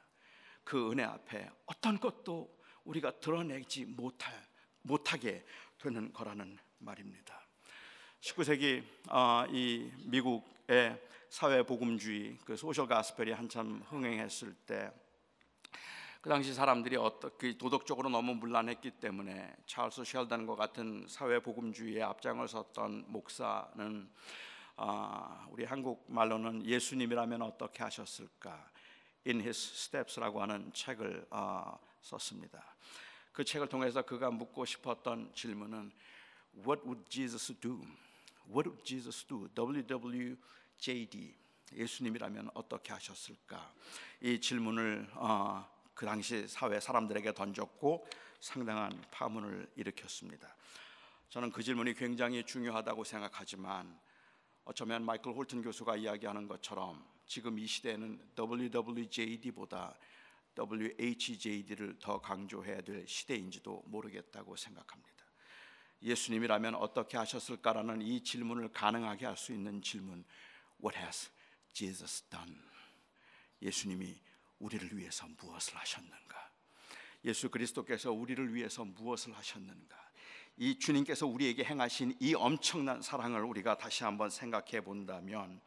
그 0.64 0.92
은혜 0.92 1.04
앞에 1.04 1.50
어떤 1.66 2.00
것도 2.00 2.56
우리가 2.84 3.20
드러내지 3.20 3.86
못할 3.86 4.32
못하게 4.84 5.44
되는 5.80 6.14
거라는 6.14 6.58
말입니다. 6.78 7.42
19세기 8.20 8.84
어, 9.10 9.46
이 9.50 9.92
미국의 10.06 11.02
사회 11.30 11.64
복음주의 11.64 12.38
그 12.46 12.56
소셜 12.56 12.88
가스펠이 12.88 13.32
한참 13.32 13.82
흥행했을 13.90 14.54
때 14.54 14.92
그 16.22 16.30
당시 16.30 16.54
사람들이 16.54 16.98
어떻게 16.98 17.58
도덕적으로 17.58 18.08
너무 18.10 18.36
문란했기 18.36 18.92
때문에 18.92 19.56
찰스 19.66 20.04
셸던과 20.04 20.56
같은 20.56 21.08
사회 21.10 21.40
복음주의의 21.40 22.04
앞장을 22.04 22.48
섰던 22.48 23.06
목사는 23.08 24.08
어, 24.84 25.46
우리 25.52 25.64
한국 25.64 26.04
말로는 26.08 26.66
예수님이라면 26.66 27.44
어떻게 27.44 27.84
하셨을까? 27.84 28.68
In 29.28 29.40
His 29.40 29.74
Steps라고 29.76 30.42
하는 30.42 30.74
책을 30.74 31.28
어, 31.30 31.78
썼습니다. 32.02 32.66
그 33.32 33.44
책을 33.44 33.70
통해서 33.70 34.02
그가 34.02 34.32
묻고 34.32 34.66
싶었던 34.66 35.36
질문은 35.36 35.92
What 36.66 36.82
would 36.84 37.04
Jesus 37.12 37.54
do? 37.60 37.80
What 38.50 38.68
would 38.68 38.84
Jesus 38.84 39.24
do? 39.28 39.48
WWJD 39.56 41.36
예수님이라면 41.74 42.50
어떻게 42.56 42.92
하셨을까? 42.92 43.72
이 44.22 44.42
질문을 44.42 45.12
어, 45.14 45.64
그 45.94 46.08
당시 46.08 46.48
사회 46.48 46.80
사람들에게 46.80 47.36
던졌고 47.36 48.08
상당한 48.40 49.00
파문을 49.12 49.74
일으켰습니다. 49.76 50.56
저는 51.30 51.52
그 51.52 51.62
질문이 51.62 51.94
굉장히 51.94 52.44
중요하다고 52.44 53.04
생각하지만 53.04 53.96
어쩌면 54.72 55.04
마이클 55.04 55.34
홀튼 55.34 55.62
교수가 55.62 55.98
이야기하는 55.98 56.48
것처럼 56.48 57.06
지금 57.26 57.60
이 57.60 57.68
시대에는 57.68 58.32
WWJD보다 58.40 59.98
WHJD를 60.58 62.00
더 62.00 62.22
강조해야 62.22 62.80
될 62.80 63.06
시대인지도 63.06 63.84
모르겠다고 63.88 64.56
생각합니다. 64.56 65.26
예수님이라면 66.02 66.76
어떻게 66.76 67.18
하셨을까라는 67.18 68.02
이 68.02 68.24
질문을 68.24 68.72
가능하게 68.72 69.26
할 69.26 69.36
수 69.36 69.52
있는 69.52 69.82
질문 69.82 70.24
What 70.82 70.98
has 70.98 71.30
Jesus 71.74 72.24
done? 72.30 72.56
예수님이 73.62 74.22
우리를 74.60 74.98
위해서 74.98 75.28
무엇을 75.38 75.76
하셨는가? 75.76 76.50
예수 77.26 77.50
그리스도께서 77.50 78.14
우리를 78.14 78.54
위해서 78.54 78.86
무엇을 78.86 79.34
하셨는가? 79.34 80.11
이 80.58 80.78
주님께서 80.78 81.26
우리에게 81.28 81.64
행하신 81.64 82.18
이 82.20 82.34
엄청난 82.36 83.02
사랑을 83.02 83.44
우리가 83.44 83.78
다시 83.78 84.04
한번 84.04 84.30
생각해 84.30 84.82
본다면 84.82 85.62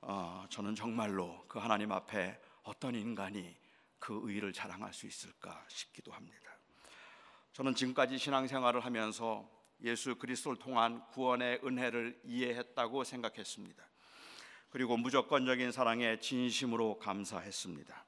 어, 0.00 0.44
저는 0.50 0.74
정말로 0.74 1.44
그 1.48 1.58
하나님 1.58 1.92
앞에 1.92 2.38
어떤 2.64 2.94
인간이 2.94 3.56
그 3.98 4.20
의를 4.24 4.52
자랑할 4.52 4.92
수 4.92 5.06
있을까 5.06 5.64
싶기도 5.68 6.12
합니다. 6.12 6.50
저는 7.52 7.74
지금까지 7.74 8.18
신앙생활을 8.18 8.84
하면서 8.84 9.48
예수 9.82 10.16
그리스도를 10.16 10.58
통한 10.58 11.06
구원의 11.08 11.60
은혜를 11.64 12.20
이해했다고 12.24 13.04
생각했습니다. 13.04 13.84
그리고 14.70 14.96
무조건적인 14.96 15.70
사랑에 15.70 16.18
진심으로 16.18 16.98
감사했습니다. 16.98 18.04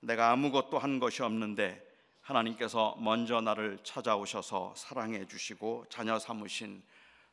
내가 0.00 0.32
아무것도 0.32 0.78
한 0.78 0.98
것이 0.98 1.22
없는데 1.22 1.85
하나님께서 2.26 2.96
먼저 2.98 3.40
나를 3.40 3.78
찾아오셔서 3.84 4.74
사랑해 4.74 5.26
주시고 5.28 5.86
자녀 5.88 6.18
삼으신 6.18 6.82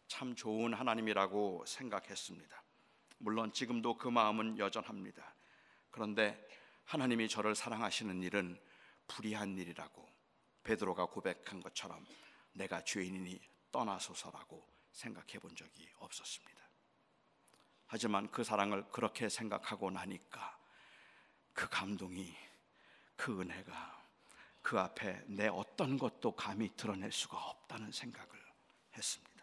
참 0.08 0.36
좋은 0.36 0.72
하나님이라고 0.72 1.66
생각했습니다. 1.66 2.64
물론 3.18 3.52
지금도 3.52 3.98
그 3.98 4.08
마음은 4.08 4.60
여전합니다. 4.60 5.34
그런데 5.90 6.48
하나님이 6.86 7.28
저를 7.28 7.56
사랑하시는 7.56 8.22
일은 8.22 8.60
불의한 9.08 9.58
일이라고 9.58 10.08
베드로가 10.62 11.08
고백한 11.08 11.62
것처럼 11.64 12.06
내가 12.54 12.84
죄인이니 12.84 13.42
떠나소서라고 13.72 14.64
생각해 14.92 15.40
본 15.40 15.56
적이 15.56 15.90
없었습니다. 15.98 16.62
하지만 17.88 18.30
그 18.30 18.44
사랑을 18.44 18.88
그렇게 18.92 19.28
생각하고 19.28 19.90
나니까 19.90 20.56
그 21.54 21.68
감동이 21.68 22.36
그 23.16 23.42
은혜가 23.42 24.03
그 24.64 24.80
앞에 24.80 25.22
내 25.28 25.48
어떤 25.48 25.98
것도 25.98 26.32
감히 26.32 26.76
드러낼 26.76 27.12
수가 27.12 27.38
없다는 27.38 27.92
생각을 27.92 28.30
했습니다. 28.98 29.34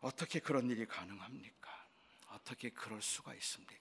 어떻게 0.00 0.40
그런 0.40 0.68
일이 0.68 0.84
가능합니까? 0.84 1.70
어떻게 2.32 2.70
그럴 2.70 3.00
수가 3.00 3.34
있습니까? 3.34 3.78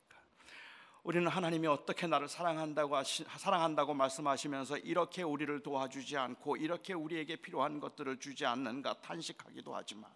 우리는 1.03 1.27
하나님이 1.27 1.67
어떻게 1.67 2.05
나를 2.05 2.27
사랑한다고 2.29 2.95
하시, 2.95 3.23
사랑한다고 3.23 3.93
말씀하시면서 3.93 4.77
이렇게 4.79 5.23
우리를 5.23 5.63
도와주지 5.63 6.17
않고 6.17 6.57
이렇게 6.57 6.93
우리에게 6.93 7.37
필요한 7.37 7.79
것들을 7.79 8.19
주지 8.19 8.45
않는가 8.45 9.01
탄식하기도 9.01 9.75
하지만 9.75 10.11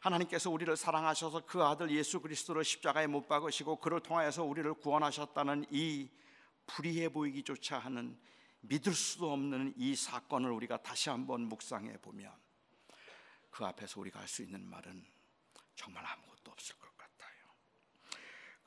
하나님께서 0.00 0.50
우리를 0.50 0.76
사랑하셔서 0.76 1.46
그 1.46 1.62
아들 1.62 1.90
예수 1.90 2.20
그리스도를 2.20 2.64
십자가에 2.64 3.06
못 3.06 3.28
박으시고 3.28 3.76
그를 3.76 4.00
통하여서 4.00 4.44
우리를 4.44 4.74
구원하셨다는 4.74 5.66
이 5.70 6.08
불의해 6.66 7.08
보이기조차 7.08 7.78
하는 7.78 8.18
믿을 8.60 8.92
수도 8.92 9.32
없는 9.32 9.74
이 9.76 9.94
사건을 9.94 10.50
우리가 10.50 10.78
다시 10.82 11.10
한번 11.10 11.42
묵상해 11.42 11.98
보면 11.98 12.32
그 13.50 13.64
앞에서 13.64 14.00
우리가 14.00 14.20
할 14.20 14.28
수 14.28 14.42
있는 14.42 14.64
말은 14.68 15.04
정말 15.74 16.04
아무것도 16.04 16.50
없을 16.50 16.76
것 16.76 16.88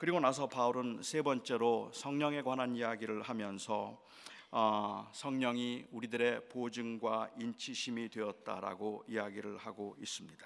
그리고 0.02 0.18
나서 0.18 0.48
바울은 0.48 1.04
세 1.04 1.22
번째로 1.22 1.92
성령에 1.94 2.42
관한 2.42 2.74
이야기를 2.74 3.22
하면서 3.22 4.02
어, 4.50 5.08
성령이 5.12 5.86
우리들의 5.92 6.48
보증과 6.48 7.30
인치심이 7.38 8.08
되었다라고 8.08 9.04
이야기를 9.06 9.58
하고 9.58 9.94
있습니다. 10.00 10.44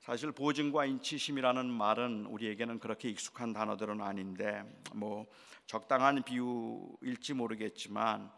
사실 0.00 0.30
보증과 0.30 0.84
인치심이라는 0.84 1.72
말은 1.72 2.26
우리에게는 2.26 2.78
그렇게 2.78 3.08
익숙한 3.08 3.54
단어들은 3.54 4.02
아닌데 4.02 4.62
뭐 4.94 5.24
적당한 5.64 6.22
비유일지 6.22 7.32
모르겠지만 7.32 8.30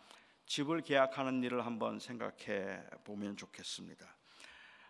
집을 0.49 0.81
계약하는 0.81 1.43
일을 1.43 1.67
한번 1.67 1.99
생각해 1.99 2.83
보면 3.05 3.37
좋겠습니다. 3.37 4.07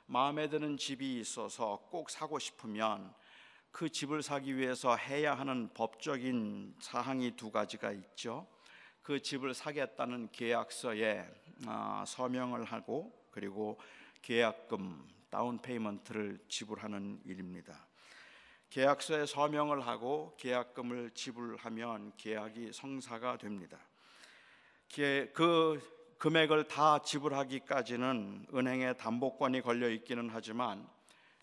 마음에 0.07 0.49
드는 0.49 0.77
집이 0.77 1.19
있어서 1.19 1.85
꼭 1.91 2.11
사고 2.11 2.39
싶으면 2.39 3.13
그 3.73 3.89
집을 3.91 4.23
사기 4.23 4.57
위해서 4.57 4.95
해야 4.95 5.35
하는 5.35 5.69
법적인 5.75 6.77
사항이 6.79 7.33
두 7.35 7.51
가지가 7.51 7.91
있죠. 7.91 8.47
그 9.03 9.21
집을 9.21 9.53
사겠다는 9.53 10.31
계약서에 10.31 11.29
아, 11.67 12.05
서명을 12.07 12.63
하고 12.63 13.13
그리고 13.33 13.81
계약금 14.23 15.09
down 15.29 15.59
payment를 15.59 16.39
지불하는 16.49 17.21
일입니다. 17.25 17.89
계약서에 18.71 19.27
서명을 19.27 19.85
하고 19.89 20.37
계약금을 20.39 21.11
지불하면 21.15 22.13
계약이 22.17 22.73
성사가 22.73 23.39
됩니다. 23.39 23.81
그 24.99 25.80
금액을 26.18 26.66
다 26.66 27.01
지불하기까지는 27.01 28.46
은행에 28.53 28.94
담보권이 28.94 29.61
걸려 29.61 29.88
있기는 29.90 30.28
하지만 30.32 30.88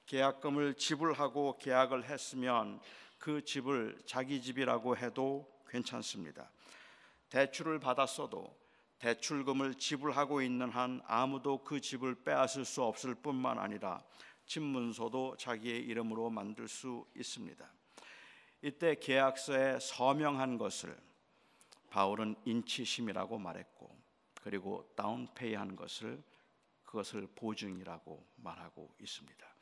계약금을 0.07 0.73
지불하고 0.73 1.57
계약을 1.59 2.03
했으면 2.03 2.81
그 3.17 3.45
집을 3.45 3.97
자기 4.05 4.41
집이라고 4.41 4.97
해도 4.97 5.49
괜찮습니다. 5.69 6.51
대출을 7.29 7.79
받았어도 7.79 8.53
대출금을 8.99 9.75
지불하고 9.75 10.41
있는 10.41 10.69
한 10.69 11.01
아무도 11.05 11.63
그 11.63 11.79
집을 11.79 12.23
빼앗을 12.25 12.65
수 12.65 12.83
없을 12.83 13.15
뿐만 13.15 13.57
아니라 13.57 14.03
집 14.45 14.63
문서도 14.63 15.37
자기의 15.37 15.79
이름으로 15.83 16.29
만들 16.29 16.67
수 16.67 17.05
있습니다. 17.15 17.65
이때 18.63 18.95
계약서에 18.95 19.79
서명한 19.79 20.57
것을 20.57 20.97
바울은 21.95 22.35
인치심이라고 22.43 23.37
말했고 23.37 23.89
그리고 24.41 24.85
down 24.97 25.29
pay한 25.29 25.77
것을 25.77 26.21
그것을 26.83 27.25
보증이라고 27.33 28.27
말하고 28.35 28.93
있습니다. 28.99 29.55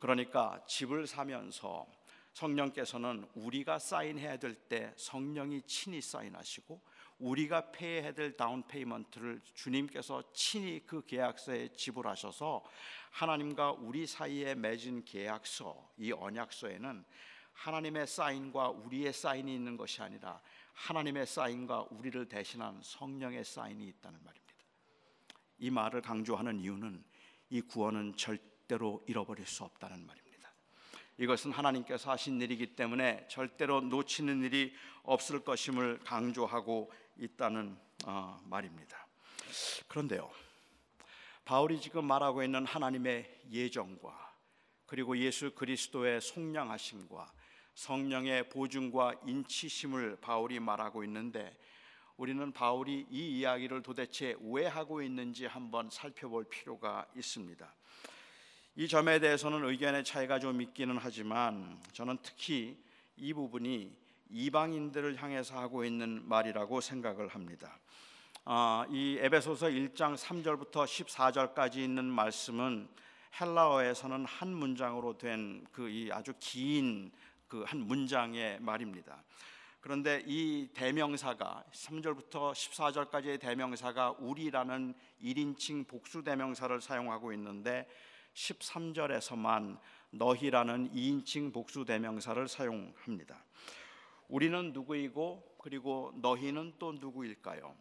그러니까 0.00 0.60
집을 0.66 1.06
사면서 1.06 1.86
성령께서는 2.32 3.28
우리가 3.36 3.78
사인해야 3.78 4.38
될 4.38 4.56
때 4.68 4.92
성령이 4.96 5.62
친히 5.68 6.00
사인하시고 6.00 6.82
우리가 7.20 7.70
pay해야 7.70 8.12
될 8.12 8.36
down 8.36 8.66
payment를 8.66 9.40
주님께서 9.54 10.32
친히 10.32 10.84
그 10.84 11.06
계약서에 11.06 11.68
지불하셔서 11.74 12.64
하나님과 13.12 13.70
우리 13.70 14.04
사이에 14.04 14.56
맺은 14.56 15.04
계약서 15.04 15.92
이 15.98 16.10
언약서에는 16.10 17.04
하나님의 17.52 18.06
사인과 18.08 18.70
우리의 18.70 19.12
사인이 19.12 19.52
있는 19.52 19.76
것이 19.76 20.02
아니라 20.02 20.40
하나님의 20.78 21.26
사인과 21.26 21.88
우리를 21.90 22.28
대신한 22.28 22.80
성령의 22.82 23.44
사인이 23.44 23.86
있다는 23.88 24.20
말입니다. 24.22 24.54
이 25.58 25.70
말을 25.70 26.00
강조하는 26.02 26.60
이유는 26.60 27.04
이 27.50 27.60
구원은 27.60 28.16
절대로 28.16 29.04
잃어버릴 29.08 29.44
수 29.44 29.64
없다는 29.64 30.06
말입니다. 30.06 30.28
이것은 31.18 31.50
하나님께서 31.50 32.12
하신 32.12 32.40
일이기 32.40 32.76
때문에 32.76 33.26
절대로 33.28 33.80
놓치는 33.80 34.44
일이 34.44 34.72
없을 35.02 35.40
것임을 35.40 35.98
강조하고 36.04 36.92
있다는 37.16 37.76
어, 38.06 38.38
말입니다. 38.44 39.08
그런데요, 39.88 40.30
바울이 41.44 41.80
지금 41.80 42.04
말하고 42.04 42.44
있는 42.44 42.64
하나님의 42.64 43.46
예정과 43.50 44.36
그리고 44.86 45.18
예수 45.18 45.50
그리스도의 45.56 46.20
속량하심과 46.20 47.32
성령의 47.78 48.48
보증과 48.48 49.14
인치심을 49.24 50.18
바울이 50.20 50.58
말하고 50.58 51.04
있는데 51.04 51.56
우리는 52.16 52.50
바울이 52.50 53.06
이 53.08 53.38
이야기를 53.38 53.82
도대체 53.82 54.34
왜 54.40 54.66
하고 54.66 55.00
있는지 55.00 55.46
한번 55.46 55.88
살펴볼 55.88 56.48
필요가 56.48 57.06
있습니다. 57.14 57.72
이 58.74 58.88
점에 58.88 59.20
대해서는 59.20 59.64
의견의 59.64 60.02
차이가 60.02 60.40
좀 60.40 60.60
있기는 60.60 60.98
하지만 61.00 61.80
저는 61.92 62.18
특히 62.20 62.76
이 63.16 63.32
부분이 63.32 63.96
이방인들을 64.30 65.22
향해서 65.22 65.56
하고 65.56 65.84
있는 65.84 66.28
말이라고 66.28 66.80
생각을 66.80 67.28
합니다. 67.28 67.78
아, 68.44 68.86
이 68.90 69.18
에베소서 69.20 69.68
1장 69.68 70.16
3절부터 70.16 70.84
14절까지 70.84 71.76
있는 71.76 72.06
말씀은 72.06 72.88
헬라어에서는 73.40 74.24
한 74.24 74.48
문장으로 74.52 75.16
된 75.16 75.64
그 75.70 75.88
이 75.88 76.10
아주 76.10 76.32
긴 76.40 77.12
그 77.48 77.64
한 77.64 77.80
문장의 77.80 78.60
말입니다. 78.60 79.24
그런데 79.80 80.22
이 80.26 80.68
대명사가 80.74 81.64
3절부터 81.72 82.52
14절까지의 82.52 83.40
대명사가 83.40 84.16
우리라는 84.18 84.94
1인칭 85.22 85.86
복수 85.86 86.22
대명사를 86.22 86.80
사용하고 86.80 87.32
있는데 87.32 87.88
13절에서만 88.34 89.78
너희라는 90.10 90.92
2인칭 90.92 91.52
복수 91.52 91.84
대명사를 91.84 92.46
사용합니다. 92.48 93.44
우리는 94.28 94.72
누구이고 94.72 95.56
그리고 95.58 96.12
너희는 96.16 96.74
또 96.78 96.92
누구일까요? 96.92 97.74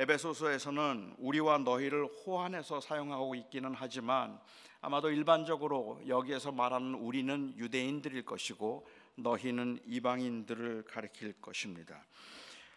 에베소서에서는 0.00 1.16
우리와 1.18 1.58
너희를 1.58 2.06
호환해서 2.06 2.80
사용하고 2.80 3.34
있기는 3.34 3.74
하지만 3.74 4.38
아마도 4.80 5.10
일반적으로 5.10 6.00
여기에서 6.06 6.52
말하는 6.52 6.94
우리는 6.94 7.52
유대인들일 7.56 8.24
것이고 8.24 8.86
너희는 9.16 9.80
이방인들을 9.86 10.84
가리킬 10.84 11.40
것입니다. 11.40 12.04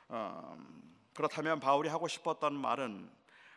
어, 0.07 0.57
그렇다면 1.13 1.59
바울이 1.59 1.89
하고 1.89 2.07
싶었던 2.07 2.55
말은 2.55 3.07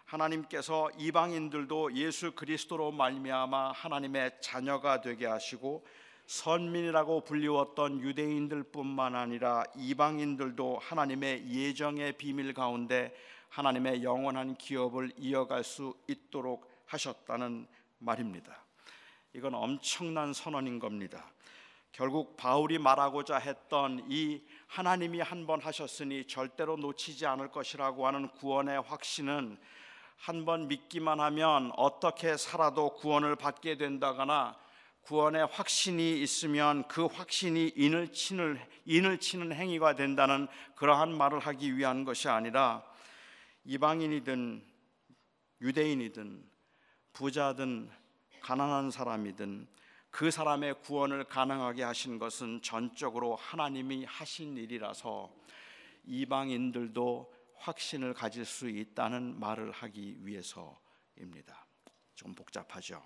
하나님께서 0.05 0.91
이방인들도 0.99 1.95
예수 1.95 2.33
그리스도로 2.33 2.93
말미암아 2.93 3.73
하나님의 3.73 4.43
자녀가 4.43 5.01
되게 5.01 5.25
하시고 5.25 5.87
선민이라고 6.27 7.23
불리웠던 7.25 8.01
유대인들뿐만 8.01 9.15
아니라 9.15 9.65
이방인들도 9.77 10.79
하나님의 10.83 11.49
예정의 11.49 12.13
비밀 12.19 12.53
가운데 12.53 13.15
하나님의 13.55 14.03
영원한 14.03 14.57
기업을 14.57 15.13
이어갈 15.17 15.63
수 15.63 15.95
있도록 16.09 16.69
하셨다는 16.87 17.69
말입니다. 17.99 18.65
이건 19.33 19.55
엄청난 19.55 20.33
선언인 20.33 20.81
겁니다. 20.81 21.31
결국 21.93 22.37
바울이 22.37 22.79
말하고자 22.79 23.37
했던 23.37 24.05
이 24.09 24.43
하나님이 24.67 25.21
한 25.21 25.47
번 25.47 25.61
하셨으니 25.61 26.27
절대로 26.27 26.77
놓치지 26.77 27.27
않을 27.27 27.53
것이라고 27.53 28.09
하는 28.09 28.29
구원의 28.31 28.83
확신은 28.83 29.57
한 30.17 30.45
번 30.45 30.67
믿기만 30.67 31.21
하면 31.21 31.71
어떻게 31.77 32.37
살아도 32.37 32.95
구원을 32.95 33.37
받게 33.37 33.77
된다거나 33.77 34.57
구원의 35.03 35.47
확신이 35.47 36.21
있으면 36.21 36.89
그 36.89 37.07
확신이 37.07 37.73
인을 37.77 38.13
치는 38.13 38.59
인을 38.85 39.19
치는 39.19 39.53
행위가 39.53 39.95
된다는 39.95 40.49
그러한 40.75 41.17
말을 41.17 41.39
하기 41.39 41.77
위한 41.77 42.05
것이 42.05 42.29
아니라 42.29 42.83
이방인이든 43.65 44.63
유대인이든 45.63 46.51
부자든 47.15 47.91
가난한 48.43 48.91
사람이든 48.91 49.67
그 50.11 50.31
사람의 50.31 50.83
구원을 50.83 51.25
가능하게 51.25 51.83
하신 51.83 52.19
것은 52.19 52.61
전적으로 52.61 53.37
하나님이 53.37 54.05
하신 54.05 54.57
일이라서 54.59 55.35
이방인들도 56.05 57.35
확신을 57.57 58.13
가질 58.13 58.45
수 58.45 58.69
있다는 58.69 59.41
말을 59.41 59.73
하기 59.73 60.19
위해서입니다. 60.21 61.67
좀 62.15 62.35
복잡하죠. 62.35 63.03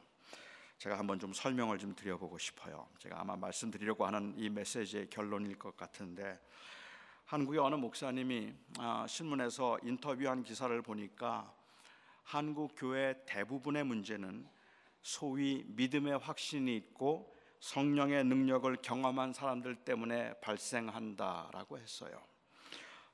제가 0.78 0.98
한번 0.98 1.20
좀 1.20 1.32
설명을 1.32 1.78
좀 1.78 1.94
드려보고 1.94 2.36
싶어요. 2.38 2.88
제가 2.98 3.20
아마 3.20 3.36
말씀드리려고 3.36 4.04
하는 4.04 4.34
이 4.36 4.50
메시지의 4.50 5.08
결론일 5.08 5.56
것 5.56 5.76
같은데 5.76 6.40
한국의 7.28 7.60
어느 7.60 7.74
목사님이 7.74 8.54
아, 8.78 9.04
신문에서 9.06 9.78
인터뷰한 9.82 10.42
기사를 10.44 10.80
보니까 10.80 11.52
한국 12.22 12.72
교회 12.74 13.22
대부분의 13.26 13.84
문제는 13.84 14.48
소위 15.02 15.62
믿음의 15.66 16.20
확신이 16.20 16.74
있고 16.76 17.36
성령의 17.60 18.24
능력을 18.24 18.74
경험한 18.80 19.34
사람들 19.34 19.74
때문에 19.74 20.40
발생한다라고 20.40 21.76
했어요. 21.76 22.18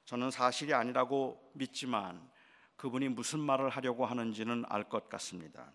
저는 0.04 0.30
사실이 0.30 0.72
아니라고 0.72 1.50
믿지만 1.54 2.30
그분이 2.76 3.08
무슨 3.08 3.40
말을 3.40 3.68
하려고 3.68 4.06
하는지는 4.06 4.64
알 4.68 4.84
것 4.84 5.08
같습니다. 5.08 5.72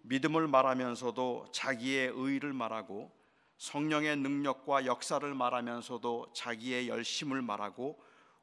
믿음을 0.00 0.48
말하면서도 0.48 1.48
자기의 1.52 2.12
의를 2.14 2.54
말하고 2.54 3.14
성령의 3.58 4.16
능력과 4.16 4.86
역사를 4.86 5.34
말하면서도 5.34 6.32
자기의 6.34 6.88
열심을 6.88 7.42
말하고 7.42 8.02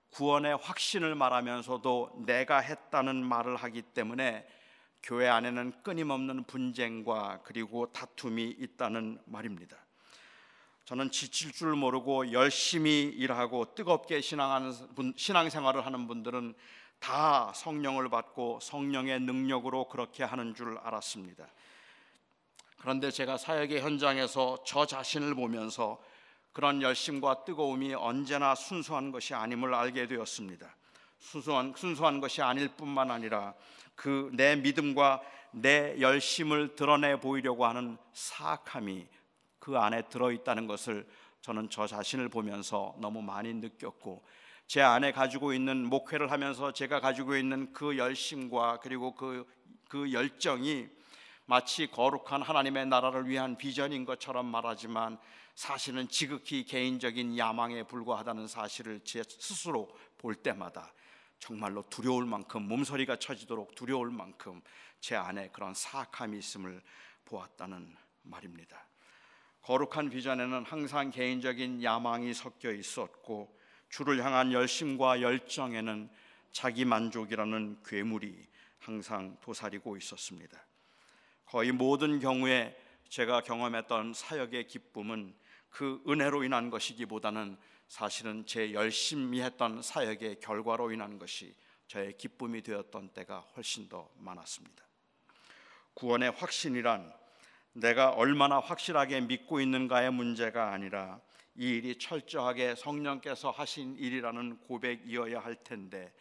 구원의 0.09 0.57
확신을 0.57 1.16
말하면서도 1.16 2.24
내가 2.26 2.59
했다는 2.59 3.24
말을 3.24 3.55
하기 3.57 3.82
때문에 3.82 4.47
교회 5.01 5.28
안에는 5.28 5.84
끊임없는 5.84 6.43
분쟁과 6.45 7.41
그리고 7.43 7.91
다툼이 7.91 8.55
있다는 8.59 9.20
말입니다. 9.26 9.78
저는 10.86 11.11
지칠 11.11 11.51
줄 11.51 11.76
모르고 11.76 12.32
열심히 12.32 13.03
일하고 13.03 13.74
뜨겁게 13.74 14.22
신앙하는 14.22 14.72
분, 14.95 15.14
신앙생활을 15.16 15.86
하는 15.86 16.07
분들은 16.07 16.53
다 16.99 17.51
성령을 17.53 18.09
받고 18.09 18.59
성령의 18.61 19.22
능력으로 19.22 19.88
그렇게 19.88 20.24
하는 20.24 20.53
줄 20.55 20.78
알았습니다. 20.78 21.47
그런데 22.84 23.11
제가 23.11 23.38
사역의 23.38 23.79
현장에서 23.79 24.57
저 24.65 24.86
자신을 24.86 25.36
보면서 25.36 26.03
그런 26.51 26.81
열심과 26.81 27.45
뜨거움이 27.45 27.93
언제나 27.93 28.55
순수한 28.55 29.13
것이 29.13 29.34
아님을 29.34 29.73
알게 29.73 30.05
되었습니다. 30.05 30.75
순수한 31.17 31.73
순수한 31.77 32.19
것이 32.19 32.41
아닐 32.41 32.67
뿐만 32.67 33.09
아니라 33.09 33.53
그 33.95 34.29
내 34.34 34.57
믿음과 34.57 35.21
내 35.51 35.95
열심을 36.01 36.75
드러내 36.75 37.21
보이려고 37.21 37.65
하는 37.65 37.97
사악함이 38.11 39.07
그 39.59 39.77
안에 39.77 40.09
들어 40.09 40.34
있다는 40.34 40.67
것을 40.67 41.07
저는 41.39 41.69
저 41.69 41.88
자신을 41.88 42.27
보면서 42.27 42.95
너무 42.99 43.21
많이 43.21 43.53
느꼈고 43.53 44.25
제 44.67 44.81
안에 44.81 45.13
가지고 45.13 45.53
있는 45.53 45.86
목회를 45.86 46.31
하면서 46.31 46.73
제가 46.73 46.99
가지고 46.99 47.38
있는 47.38 47.71
그 47.71 47.97
열심과 47.97 48.81
그리고 48.81 49.15
그, 49.15 49.47
그 49.88 50.11
열정이 50.11 50.89
마치 51.53 51.85
거룩한 51.85 52.41
하나님의 52.41 52.87
나라를 52.87 53.29
위한 53.29 53.55
비전인 53.55 54.05
것처럼 54.05 54.47
말하지만 54.47 55.19
사실은 55.53 56.07
지극히 56.07 56.65
개인적인 56.65 57.37
야망에 57.37 57.83
불과하다는 57.83 58.47
사실을 58.47 59.01
제 59.03 59.21
스스로 59.23 59.95
볼 60.17 60.33
때마다 60.33 60.91
정말로 61.37 61.87
두려울 61.91 62.25
만큼 62.25 62.63
몸서리가 62.63 63.17
쳐지도록 63.17 63.75
두려울 63.75 64.09
만큼 64.09 64.63
제 64.99 65.15
안에 65.15 65.49
그런 65.49 65.75
사악함이 65.75 66.39
있음을 66.39 66.81
보았다는 67.25 67.97
말입니다. 68.23 68.87
거룩한 69.61 70.09
비전에는 70.09 70.65
항상 70.65 71.11
개인적인 71.11 71.83
야망이 71.83 72.33
섞여 72.33 72.71
있었고 72.71 73.55
주를 73.89 74.25
향한 74.25 74.51
열심과 74.51 75.21
열정에는 75.21 76.09
자기 76.51 76.83
만족이라는 76.83 77.83
괴물이 77.85 78.43
항상 78.79 79.37
도사리고 79.39 79.97
있었습니다. 79.97 80.59
거의 81.53 81.71
모든 81.71 82.19
경우에 82.19 82.75
제가 83.09 83.41
경험했던 83.41 84.15
사역의 84.15 84.65
기쁨은 84.65 85.35
그 85.69 86.01
은혜로 86.09 86.43
인한 86.43 86.71
것이기보다는 86.71 87.59
사실은 87.87 88.43
제 88.47 88.73
열심히 88.73 89.39
했던 89.39 89.83
사역의 89.83 90.39
결과로 90.39 90.91
인한 90.91 91.19
것이 91.19 91.55
저의 91.85 92.17
기쁨이 92.17 92.63
되었던 92.63 93.09
때가 93.09 93.45
훨씬 93.55 93.87
더 93.87 94.09
많았습니다. 94.17 94.83
구원의 95.93 96.31
확신이란 96.31 97.13
내가 97.73 98.09
얼마나 98.09 98.59
확실하게 98.59 99.21
믿고 99.21 99.61
있는가의 99.61 100.11
문제가 100.11 100.71
아니라 100.71 101.19
이 101.53 101.67
일이 101.67 101.99
철저하게 101.99 102.73
성령께서 102.73 103.51
하신 103.51 103.97
일이라는 103.99 104.57
고백이어야 104.57 105.39
할 105.39 105.53
텐데 105.63 106.11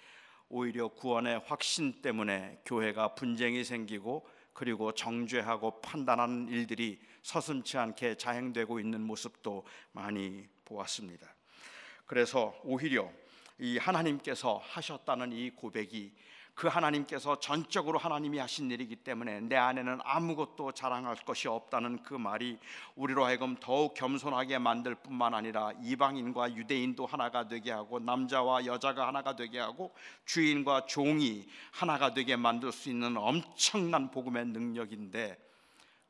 오히려 0.51 0.89
구원의 0.89 1.41
확신 1.47 2.03
때문에 2.03 2.61
교회가 2.67 3.15
분쟁이 3.15 3.65
생기고 3.65 4.29
그리고 4.53 4.93
정죄하고 4.93 5.81
판단하는 5.81 6.49
일들이 6.49 7.01
서슴치 7.23 7.79
않게 7.79 8.17
자행되고 8.17 8.81
있는 8.81 9.01
모습도 9.01 9.65
많이 9.93 10.47
보았습니다. 10.65 11.35
그래서 12.07 12.55
오히려 12.65 13.11
이 13.59 13.79
하나님께서 13.79 14.61
하셨다는 14.63 15.33
이 15.33 15.51
고백이 15.51 16.13
그 16.55 16.69
하나님께서 16.69 17.41
전적으로 17.41 17.99
하나님이 17.99 18.39
하신 18.39 18.71
일이기 18.71 18.97
때문에 18.97 19.41
내 19.41 19.57
안에는 19.57 20.01
아무것도 20.05 20.73
자랑할 20.73 21.17
것이 21.17 21.49
없다는 21.49 22.03
그 22.03 22.15
말이 22.15 22.59
우리로 22.95 23.25
하여금 23.25 23.57
더욱 23.59 23.95
겸손하게 23.95 24.59
만들 24.59 24.95
뿐만 24.95 25.33
아니라 25.35 25.73
이방인과 25.83 26.55
유대인도 26.55 27.07
하나가 27.07 27.49
되게 27.49 27.71
하고 27.71 27.99
남자와 27.99 28.67
여자가 28.67 29.07
하나가 29.07 29.35
되게 29.35 29.59
하고 29.59 29.95
주인과 30.27 30.87
종이 30.87 31.49
하나가 31.71 32.13
되게 32.13 32.37
만들 32.37 32.71
수 32.71 32.91
있는 32.91 33.17
엄청난 33.17 34.11
복음의 34.11 34.47
능력인데 34.47 35.39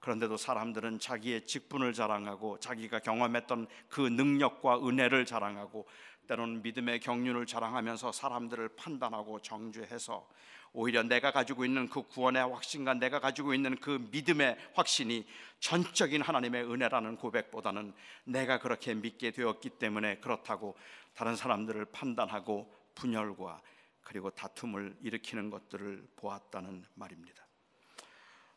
그런데도 0.02 0.36
사람들은 0.36 0.98
자기의 0.98 1.46
직분을 1.46 1.92
자랑하고 1.92 2.58
자기가 2.58 2.98
경험했던 2.98 3.68
그 3.88 4.00
능력과 4.00 4.80
은혜를 4.80 5.24
자랑하고 5.24 5.86
때로는 6.26 6.62
믿음의 6.62 7.00
경륜을 7.00 7.46
자랑하면서 7.46 8.12
사람들을 8.12 8.70
판단하고 8.76 9.40
정죄해서 9.40 10.26
오히려 10.74 11.02
내가 11.02 11.32
가지고 11.32 11.64
있는 11.64 11.88
그 11.88 12.02
구원의 12.02 12.42
확신과 12.48 12.94
내가 12.94 13.20
가지고 13.20 13.52
있는 13.52 13.76
그 13.76 14.08
믿음의 14.10 14.56
확신이 14.74 15.26
전적인 15.60 16.22
하나님의 16.22 16.64
은혜라는 16.64 17.16
고백보다는 17.16 17.92
내가 18.24 18.58
그렇게 18.58 18.94
믿게 18.94 19.32
되었기 19.32 19.70
때문에 19.70 20.16
그렇다고 20.18 20.76
다른 21.14 21.36
사람들을 21.36 21.84
판단하고 21.86 22.72
분열과 22.94 23.60
그리고 24.02 24.30
다툼을 24.30 24.96
일으키는 25.02 25.50
것들을 25.50 26.08
보았다는 26.16 26.86
말입니다. 26.94 27.46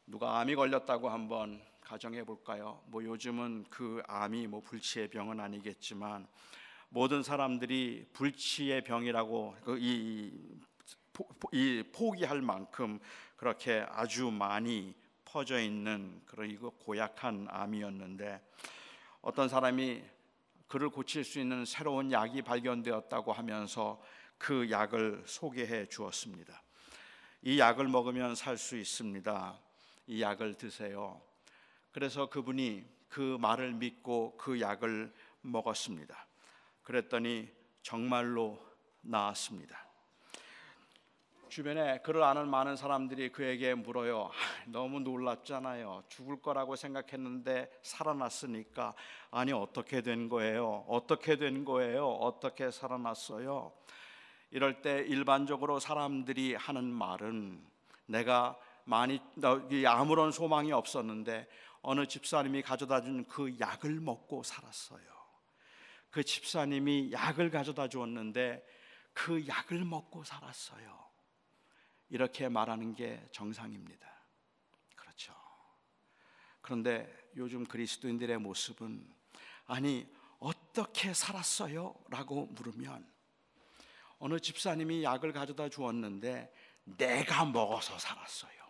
누가 0.07 0.39
암이 0.39 0.55
걸렸다고 0.55 1.09
한번 1.09 1.61
가정해 1.81 2.23
볼까요? 2.23 2.81
뭐 2.87 3.03
요즘은 3.03 3.65
그 3.69 4.01
암이 4.07 4.47
뭐 4.47 4.61
불치의 4.61 5.09
병은 5.09 5.39
아니겠지만 5.39 6.27
모든 6.95 7.23
사람들이 7.23 8.07
불치의 8.13 8.85
병이라고 8.85 9.57
그 9.65 9.77
이, 9.77 10.31
이 11.51 11.83
포기할 11.91 12.41
만큼 12.41 13.01
그렇게 13.35 13.85
아주 13.89 14.31
많이 14.31 14.95
퍼져 15.25 15.59
있는 15.59 16.21
그런 16.25 16.49
이거 16.49 16.69
고약한 16.69 17.47
암이었는데 17.49 18.39
어떤 19.19 19.49
사람이 19.49 20.03
그를 20.69 20.87
고칠 20.87 21.25
수 21.25 21.37
있는 21.37 21.65
새로운 21.65 22.13
약이 22.13 22.43
발견되었다고 22.43 23.33
하면서 23.33 24.01
그 24.37 24.71
약을 24.71 25.23
소개해 25.25 25.87
주었습니다. 25.87 26.63
이 27.41 27.59
약을 27.59 27.89
먹으면 27.89 28.35
살 28.35 28.57
수 28.57 28.77
있습니다. 28.77 29.59
이 30.07 30.21
약을 30.21 30.53
드세요. 30.53 31.21
그래서 31.91 32.29
그분이 32.29 32.85
그 33.09 33.37
말을 33.41 33.73
믿고 33.73 34.37
그 34.37 34.61
약을 34.61 35.13
먹었습니다. 35.41 36.25
그랬더니 36.85 37.49
정말로 37.81 38.57
나았습니다. 39.01 39.85
주변에 41.49 41.99
그를 41.99 42.23
아는 42.23 42.47
많은 42.49 42.75
사람들이 42.75 43.31
그에게 43.31 43.73
물어요. 43.75 44.29
너무 44.67 44.99
놀랍잖아요. 44.99 46.03
죽을 46.09 46.41
거라고 46.41 46.75
생각했는데 46.75 47.71
살아났으니까 47.81 48.93
아니 49.31 49.51
어떻게 49.51 50.01
된 50.01 50.29
거예요? 50.29 50.85
어떻게 50.87 51.37
된 51.37 51.65
거예요? 51.65 52.07
어떻게 52.07 52.71
살아났어요? 52.71 53.73
이럴 54.51 54.81
때 54.81 54.99
일반적으로 55.07 55.79
사람들이 55.79 56.55
하는 56.55 56.85
말은 56.85 57.65
내가 58.05 58.57
많이 58.83 59.19
아무런 59.87 60.31
소망이 60.31 60.71
없었는데 60.71 61.47
어느 61.81 62.05
집사님이 62.05 62.61
가져다 62.61 63.01
준 63.01 63.25
그 63.27 63.57
약을 63.59 63.99
먹고 63.99 64.43
살았어요. 64.43 65.14
그 66.15 66.23
집사님이 66.23 67.11
약을 67.11 67.49
가져다 67.51 67.89
주었는데 67.89 68.65
그 69.11 69.45
약을 69.45 69.83
먹고 69.83 70.23
살았어요. 70.23 71.05
이렇게 72.07 72.47
말하는 72.47 72.93
게 72.95 73.21
정상입니다. 73.33 74.07
그렇죠. 74.95 75.33
그런데 76.61 77.13
요즘 77.35 77.65
그리스도인들의 77.65 78.37
모습은 78.37 79.05
아니 79.65 80.07
어떻게 80.39 81.13
살았어요? 81.13 81.93
라고 82.07 82.45
물으면 82.45 83.05
어느 84.17 84.39
집사님이 84.39 85.03
약을 85.03 85.33
가져다 85.33 85.67
주었는데 85.67 86.49
내가 86.85 87.43
먹어서 87.43 87.99
살았어요. 87.99 88.63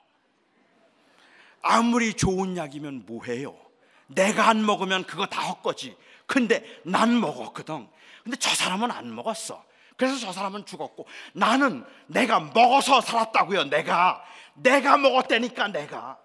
아무리 1.61 2.15
좋은 2.15 2.57
약이면 2.57 3.05
뭐해요? 3.05 3.64
내가 4.07 4.49
안 4.49 4.65
먹으면 4.65 5.05
그거 5.05 5.25
다 5.25 5.41
헛거지. 5.49 5.97
근데 6.25 6.81
난 6.83 7.19
먹었거든. 7.19 7.87
근데 8.23 8.37
저 8.37 8.53
사람은 8.53 8.91
안 8.91 9.13
먹었어. 9.13 9.63
그래서 9.97 10.17
저 10.19 10.33
사람은 10.33 10.65
죽었고 10.65 11.07
나는 11.33 11.85
내가 12.07 12.39
먹어서 12.39 13.01
살았다고요. 13.01 13.65
내가 13.65 14.23
내가 14.55 14.97
먹었다니까 14.97 15.69
내가 15.69 16.19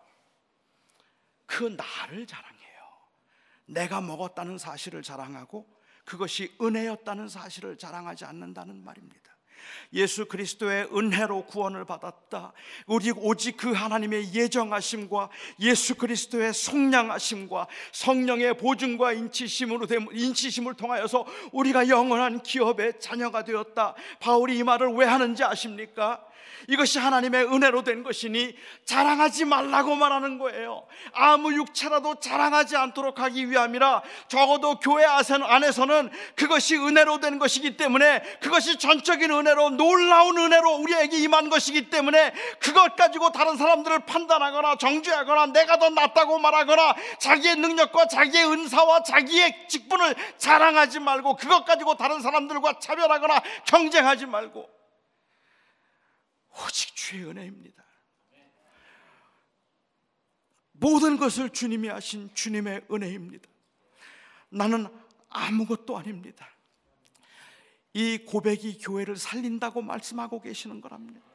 그 1.47 1.65
나를 1.65 2.27
자랑해요. 2.27 2.61
내가 3.67 4.01
먹었다는 4.01 4.59
사실을 4.59 5.03
자랑하고 5.03 5.69
그것이 6.05 6.57
은혜였다는 6.61 7.29
사실을 7.29 7.79
자랑하지 7.79 8.25
않는다는 8.25 8.85
말입니다. 8.85 9.30
예수 9.93 10.27
그리스도의 10.27 10.89
은혜로 10.95 11.47
구원을 11.47 11.85
받았다. 11.85 12.53
우리 12.87 13.11
오직 13.11 13.57
그 13.57 13.73
하나님의 13.73 14.35
예정하심과 14.35 15.31
예수 15.61 15.95
그리스도의 15.97 16.55
속량하심과 16.55 17.67
성령의 17.93 18.57
보증과 18.59 19.13
인치심으로 19.13 19.87
인치심을 20.13 20.75
통하여서 20.75 21.27
우리가 21.53 21.89
영원한 21.89 22.43
기업의 22.43 23.01
자녀가 23.01 23.45
되었다. 23.45 23.95
바울이 24.21 24.59
이 24.59 24.63
말을 24.63 24.93
왜 24.95 25.07
하는지 25.07 25.43
아십니까? 25.43 26.25
이것이 26.69 26.99
하나님의 26.99 27.47
은혜로 27.47 27.83
된 27.83 28.03
것이니 28.03 28.55
자랑하지 28.85 29.45
말라고 29.45 29.95
말하는 29.95 30.39
거예요. 30.39 30.87
아무 31.13 31.53
육체라도 31.55 32.17
자랑하지 32.17 32.77
않도록 32.77 33.21
하기 33.21 33.51
위함이라 33.51 34.03
적어도 34.29 34.79
교회 34.79 35.05
안에서는 35.05 36.11
그것이 36.37 36.77
은혜로 36.77 37.21
된 37.21 37.39
것이기 37.39 37.77
때문에 37.77 38.23
그것이 38.41 38.79
전적인 38.79 39.31
은혜로 39.31 39.71
놀라운 39.71 40.39
은혜로 40.39 40.77
우리에게 40.77 41.19
임한 41.19 41.51
것이기 41.51 41.91
때문에 41.91 42.33
그것 42.61 42.95
가지고 42.97 43.33
다른 43.33 43.57
사람들을 43.57 44.01
판단하거나 44.07 44.77
정죄하거나 44.77 45.47
내가 45.47 45.79
더 45.79 45.91
낫다고 45.91 46.39
말하거나 46.39 46.95
자기의 47.19 47.57
능력과 47.57 48.07
자기의 48.07 48.45
은사와 48.47 49.03
자기의 49.03 49.67
직분을 49.69 50.15
자랑하지 50.39 51.01
말고 51.01 51.37
그것 51.37 51.65
가지고 51.65 51.97
다른 51.97 52.21
사람들과 52.21 52.79
차별하거나 52.81 53.43
경쟁하지 53.67 54.27
말고 54.27 54.80
오직 56.53 56.95
주의 56.95 57.25
은혜입니다. 57.25 57.85
모든 60.73 61.19
것을 61.19 61.51
주님이 61.51 61.89
하신 61.89 62.35
주님의 62.35 62.87
은혜입니다. 62.91 63.49
나는 64.49 64.87
아무것도 65.29 65.97
아닙니다. 65.97 66.49
이 67.93 68.19
고백이 68.19 68.79
교회를 68.79 69.17
살린다고 69.17 69.83
말씀하고 69.83 70.41
계시는 70.41 70.81
거랍니다. 70.81 71.30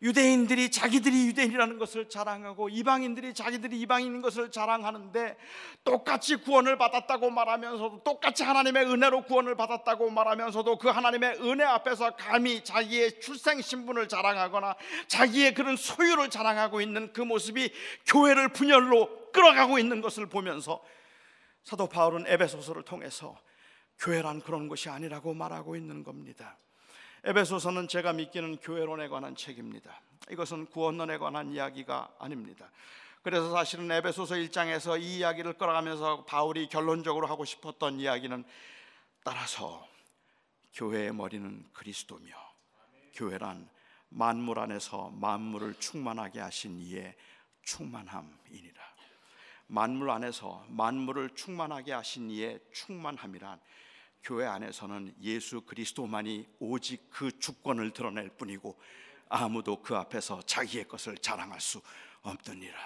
유대인들이 0.00 0.70
자기들이 0.70 1.26
유대인이라는 1.26 1.78
것을 1.78 2.08
자랑하고 2.08 2.68
이방인들이 2.68 3.34
자기들이 3.34 3.80
이방인인 3.80 4.22
것을 4.22 4.52
자랑하는데 4.52 5.36
똑같이 5.82 6.36
구원을 6.36 6.78
받았다고 6.78 7.30
말하면서도 7.30 8.04
똑같이 8.04 8.44
하나님의 8.44 8.84
은혜로 8.84 9.24
구원을 9.24 9.56
받았다고 9.56 10.10
말하면서도 10.10 10.78
그 10.78 10.88
하나님의 10.88 11.40
은혜 11.40 11.64
앞에서 11.64 12.14
감히 12.14 12.62
자기의 12.62 13.20
출생 13.20 13.60
신분을 13.60 14.06
자랑하거나 14.06 14.76
자기의 15.08 15.54
그런 15.54 15.76
소유를 15.76 16.30
자랑하고 16.30 16.80
있는 16.80 17.12
그 17.12 17.20
모습이 17.20 17.72
교회를 18.06 18.52
분열로 18.52 19.32
끌어가고 19.32 19.80
있는 19.80 20.00
것을 20.00 20.26
보면서 20.26 20.80
사도 21.64 21.88
바울은 21.88 22.26
에베소서를 22.28 22.84
통해서 22.84 23.36
교회란 23.98 24.42
그런 24.42 24.68
것이 24.68 24.88
아니라고 24.88 25.34
말하고 25.34 25.74
있는 25.74 26.04
겁니다. 26.04 26.56
에베소서는 27.28 27.88
제가 27.88 28.14
믿기는 28.14 28.56
교회론에 28.56 29.08
관한 29.08 29.36
책입니다. 29.36 30.00
이것은 30.30 30.64
구원론에 30.64 31.18
관한 31.18 31.52
이야기가 31.52 32.14
아닙니다. 32.18 32.70
그래서 33.22 33.50
사실은 33.50 33.90
에베소서 33.90 34.36
1장에서 34.36 34.98
이 34.98 35.18
이야기를 35.18 35.58
끌어가면서 35.58 36.24
바울이 36.24 36.70
결론적으로 36.70 37.26
하고 37.26 37.44
싶었던 37.44 38.00
이야기는 38.00 38.44
따라서 39.24 39.86
교회의 40.72 41.12
머리는 41.12 41.66
그리스도며 41.74 42.32
교회란 43.12 43.68
만물 44.08 44.58
안에서 44.58 45.10
만물을 45.10 45.74
충만하게 45.74 46.40
하신 46.40 46.80
이의 46.80 47.14
충만함이니라. 47.62 48.82
만물 49.66 50.08
안에서 50.08 50.64
만물을 50.68 51.34
충만하게 51.34 51.92
하신 51.92 52.30
이의 52.30 52.58
충만함이란 52.72 53.60
교회 54.22 54.46
안에서는 54.46 55.14
예수 55.20 55.62
그리스도만이 55.62 56.46
오직 56.58 57.08
그 57.10 57.38
주권을 57.38 57.92
드러낼 57.92 58.28
뿐이고 58.30 58.78
아무도 59.28 59.82
그 59.82 59.96
앞에서 59.96 60.42
자기의 60.42 60.88
것을 60.88 61.18
자랑할 61.18 61.60
수 61.60 61.80
없느니라. 62.22 62.78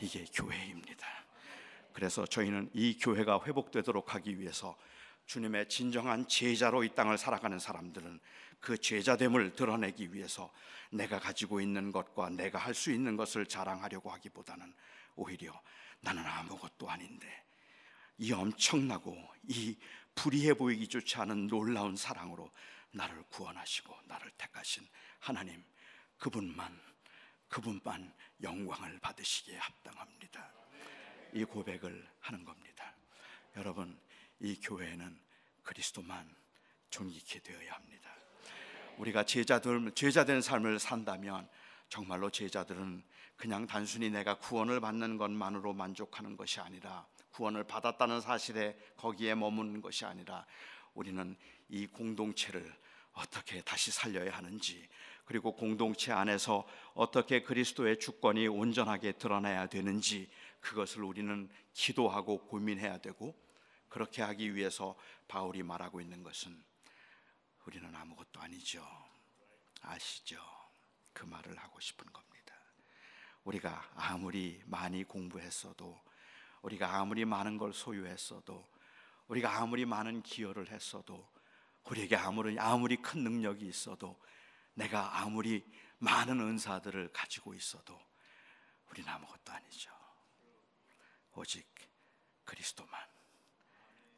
이게 0.00 0.24
교회입니다. 0.32 1.06
그래서 1.92 2.26
저희는 2.26 2.70
이 2.74 2.98
교회가 2.98 3.40
회복되도록 3.44 4.14
하기 4.14 4.38
위해서 4.38 4.76
주님의 5.26 5.68
진정한 5.68 6.28
제자로 6.28 6.84
이 6.84 6.90
땅을 6.94 7.18
살아가는 7.18 7.58
사람들은 7.58 8.20
그 8.60 8.78
제자됨을 8.78 9.54
드러내기 9.54 10.12
위해서 10.12 10.52
내가 10.90 11.18
가지고 11.18 11.60
있는 11.60 11.92
것과 11.92 12.30
내가 12.30 12.58
할 12.58 12.74
수 12.74 12.92
있는 12.92 13.16
것을 13.16 13.46
자랑하려고 13.46 14.10
하기보다는 14.10 14.72
오히려 15.16 15.58
나는 16.00 16.24
아무것도 16.24 16.88
아닌데 16.88 17.44
이 18.18 18.32
엄청나고 18.32 19.16
이 19.48 19.76
불의해 20.16 20.54
보이기조차 20.54 21.22
않은 21.22 21.46
놀라운 21.46 21.96
사랑으로 21.96 22.50
나를 22.90 23.22
구원하시고 23.28 23.94
나를 24.06 24.32
택하신 24.36 24.84
하나님 25.20 25.62
그분만 26.18 26.80
그분만 27.48 28.12
영광을 28.42 28.98
받으시기에 28.98 29.56
합당합니다. 29.58 30.50
이 31.32 31.44
고백을 31.44 32.08
하는 32.20 32.44
겁니다. 32.44 32.92
여러분 33.56 33.98
이 34.40 34.58
교회는 34.60 35.18
그리스도만 35.62 36.34
존귀케 36.90 37.40
되어야 37.40 37.74
합니다. 37.74 38.10
우리가 38.98 39.24
제자들 39.24 39.92
제자 39.94 40.24
된 40.24 40.40
삶을 40.40 40.78
산다면 40.78 41.48
정말로 41.88 42.30
제자들은 42.30 43.04
그냥 43.36 43.66
단순히 43.66 44.10
내가 44.10 44.38
구원을 44.38 44.80
받는 44.80 45.18
것만으로 45.18 45.74
만족하는 45.74 46.36
것이 46.36 46.60
아니라 46.60 47.06
구원을 47.36 47.64
받았다는 47.64 48.22
사실에 48.22 48.78
거기에 48.96 49.34
머무는 49.34 49.82
것이 49.82 50.06
아니라 50.06 50.46
우리는 50.94 51.36
이 51.68 51.86
공동체를 51.86 52.74
어떻게 53.12 53.60
다시 53.60 53.90
살려야 53.90 54.34
하는지 54.34 54.88
그리고 55.26 55.54
공동체 55.54 56.12
안에서 56.12 56.66
어떻게 56.94 57.42
그리스도의 57.42 57.98
주권이 57.98 58.48
온전하게 58.48 59.12
드러나야 59.12 59.66
되는지 59.66 60.30
그것을 60.60 61.02
우리는 61.02 61.50
기도하고 61.74 62.46
고민해야 62.46 62.98
되고 62.98 63.34
그렇게 63.90 64.22
하기 64.22 64.54
위해서 64.54 64.96
바울이 65.28 65.62
말하고 65.62 66.00
있는 66.00 66.22
것은 66.22 66.56
우리는 67.66 67.94
아무것도 67.94 68.40
아니죠. 68.40 68.82
아시죠? 69.82 70.40
그 71.12 71.26
말을 71.26 71.58
하고 71.58 71.80
싶은 71.80 72.10
겁니다. 72.12 72.54
우리가 73.44 73.90
아무리 73.94 74.62
많이 74.66 75.04
공부했어도 75.04 76.05
우리가 76.62 76.96
아무리 76.96 77.24
많은 77.24 77.58
걸 77.58 77.72
소유했어도 77.72 78.66
우리가 79.28 79.58
아무리 79.58 79.84
많은 79.84 80.22
기여를 80.22 80.70
했어도 80.70 81.28
우리에게 81.84 82.16
아무리 82.16 82.58
아무리 82.58 82.96
큰 82.96 83.22
능력이 83.22 83.66
있어도 83.66 84.20
내가 84.74 85.20
아무리 85.20 85.64
많은 85.98 86.40
은사들을 86.40 87.12
가지고 87.12 87.54
있어도 87.54 87.98
우리는 88.90 89.08
아무것도 89.08 89.52
아니죠. 89.52 89.90
오직 91.34 91.66
그리스도만 92.44 93.00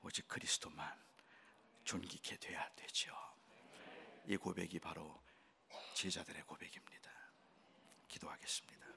오직 0.03 0.26
그리스도만 0.28 0.97
존귀케 1.84 2.36
돼야 2.36 2.68
되죠. 2.76 3.12
이 4.26 4.36
고백이 4.36 4.78
바로 4.78 5.22
제자들의 5.95 6.43
고백입니다. 6.43 7.11
기도하겠습니다. 8.09 8.88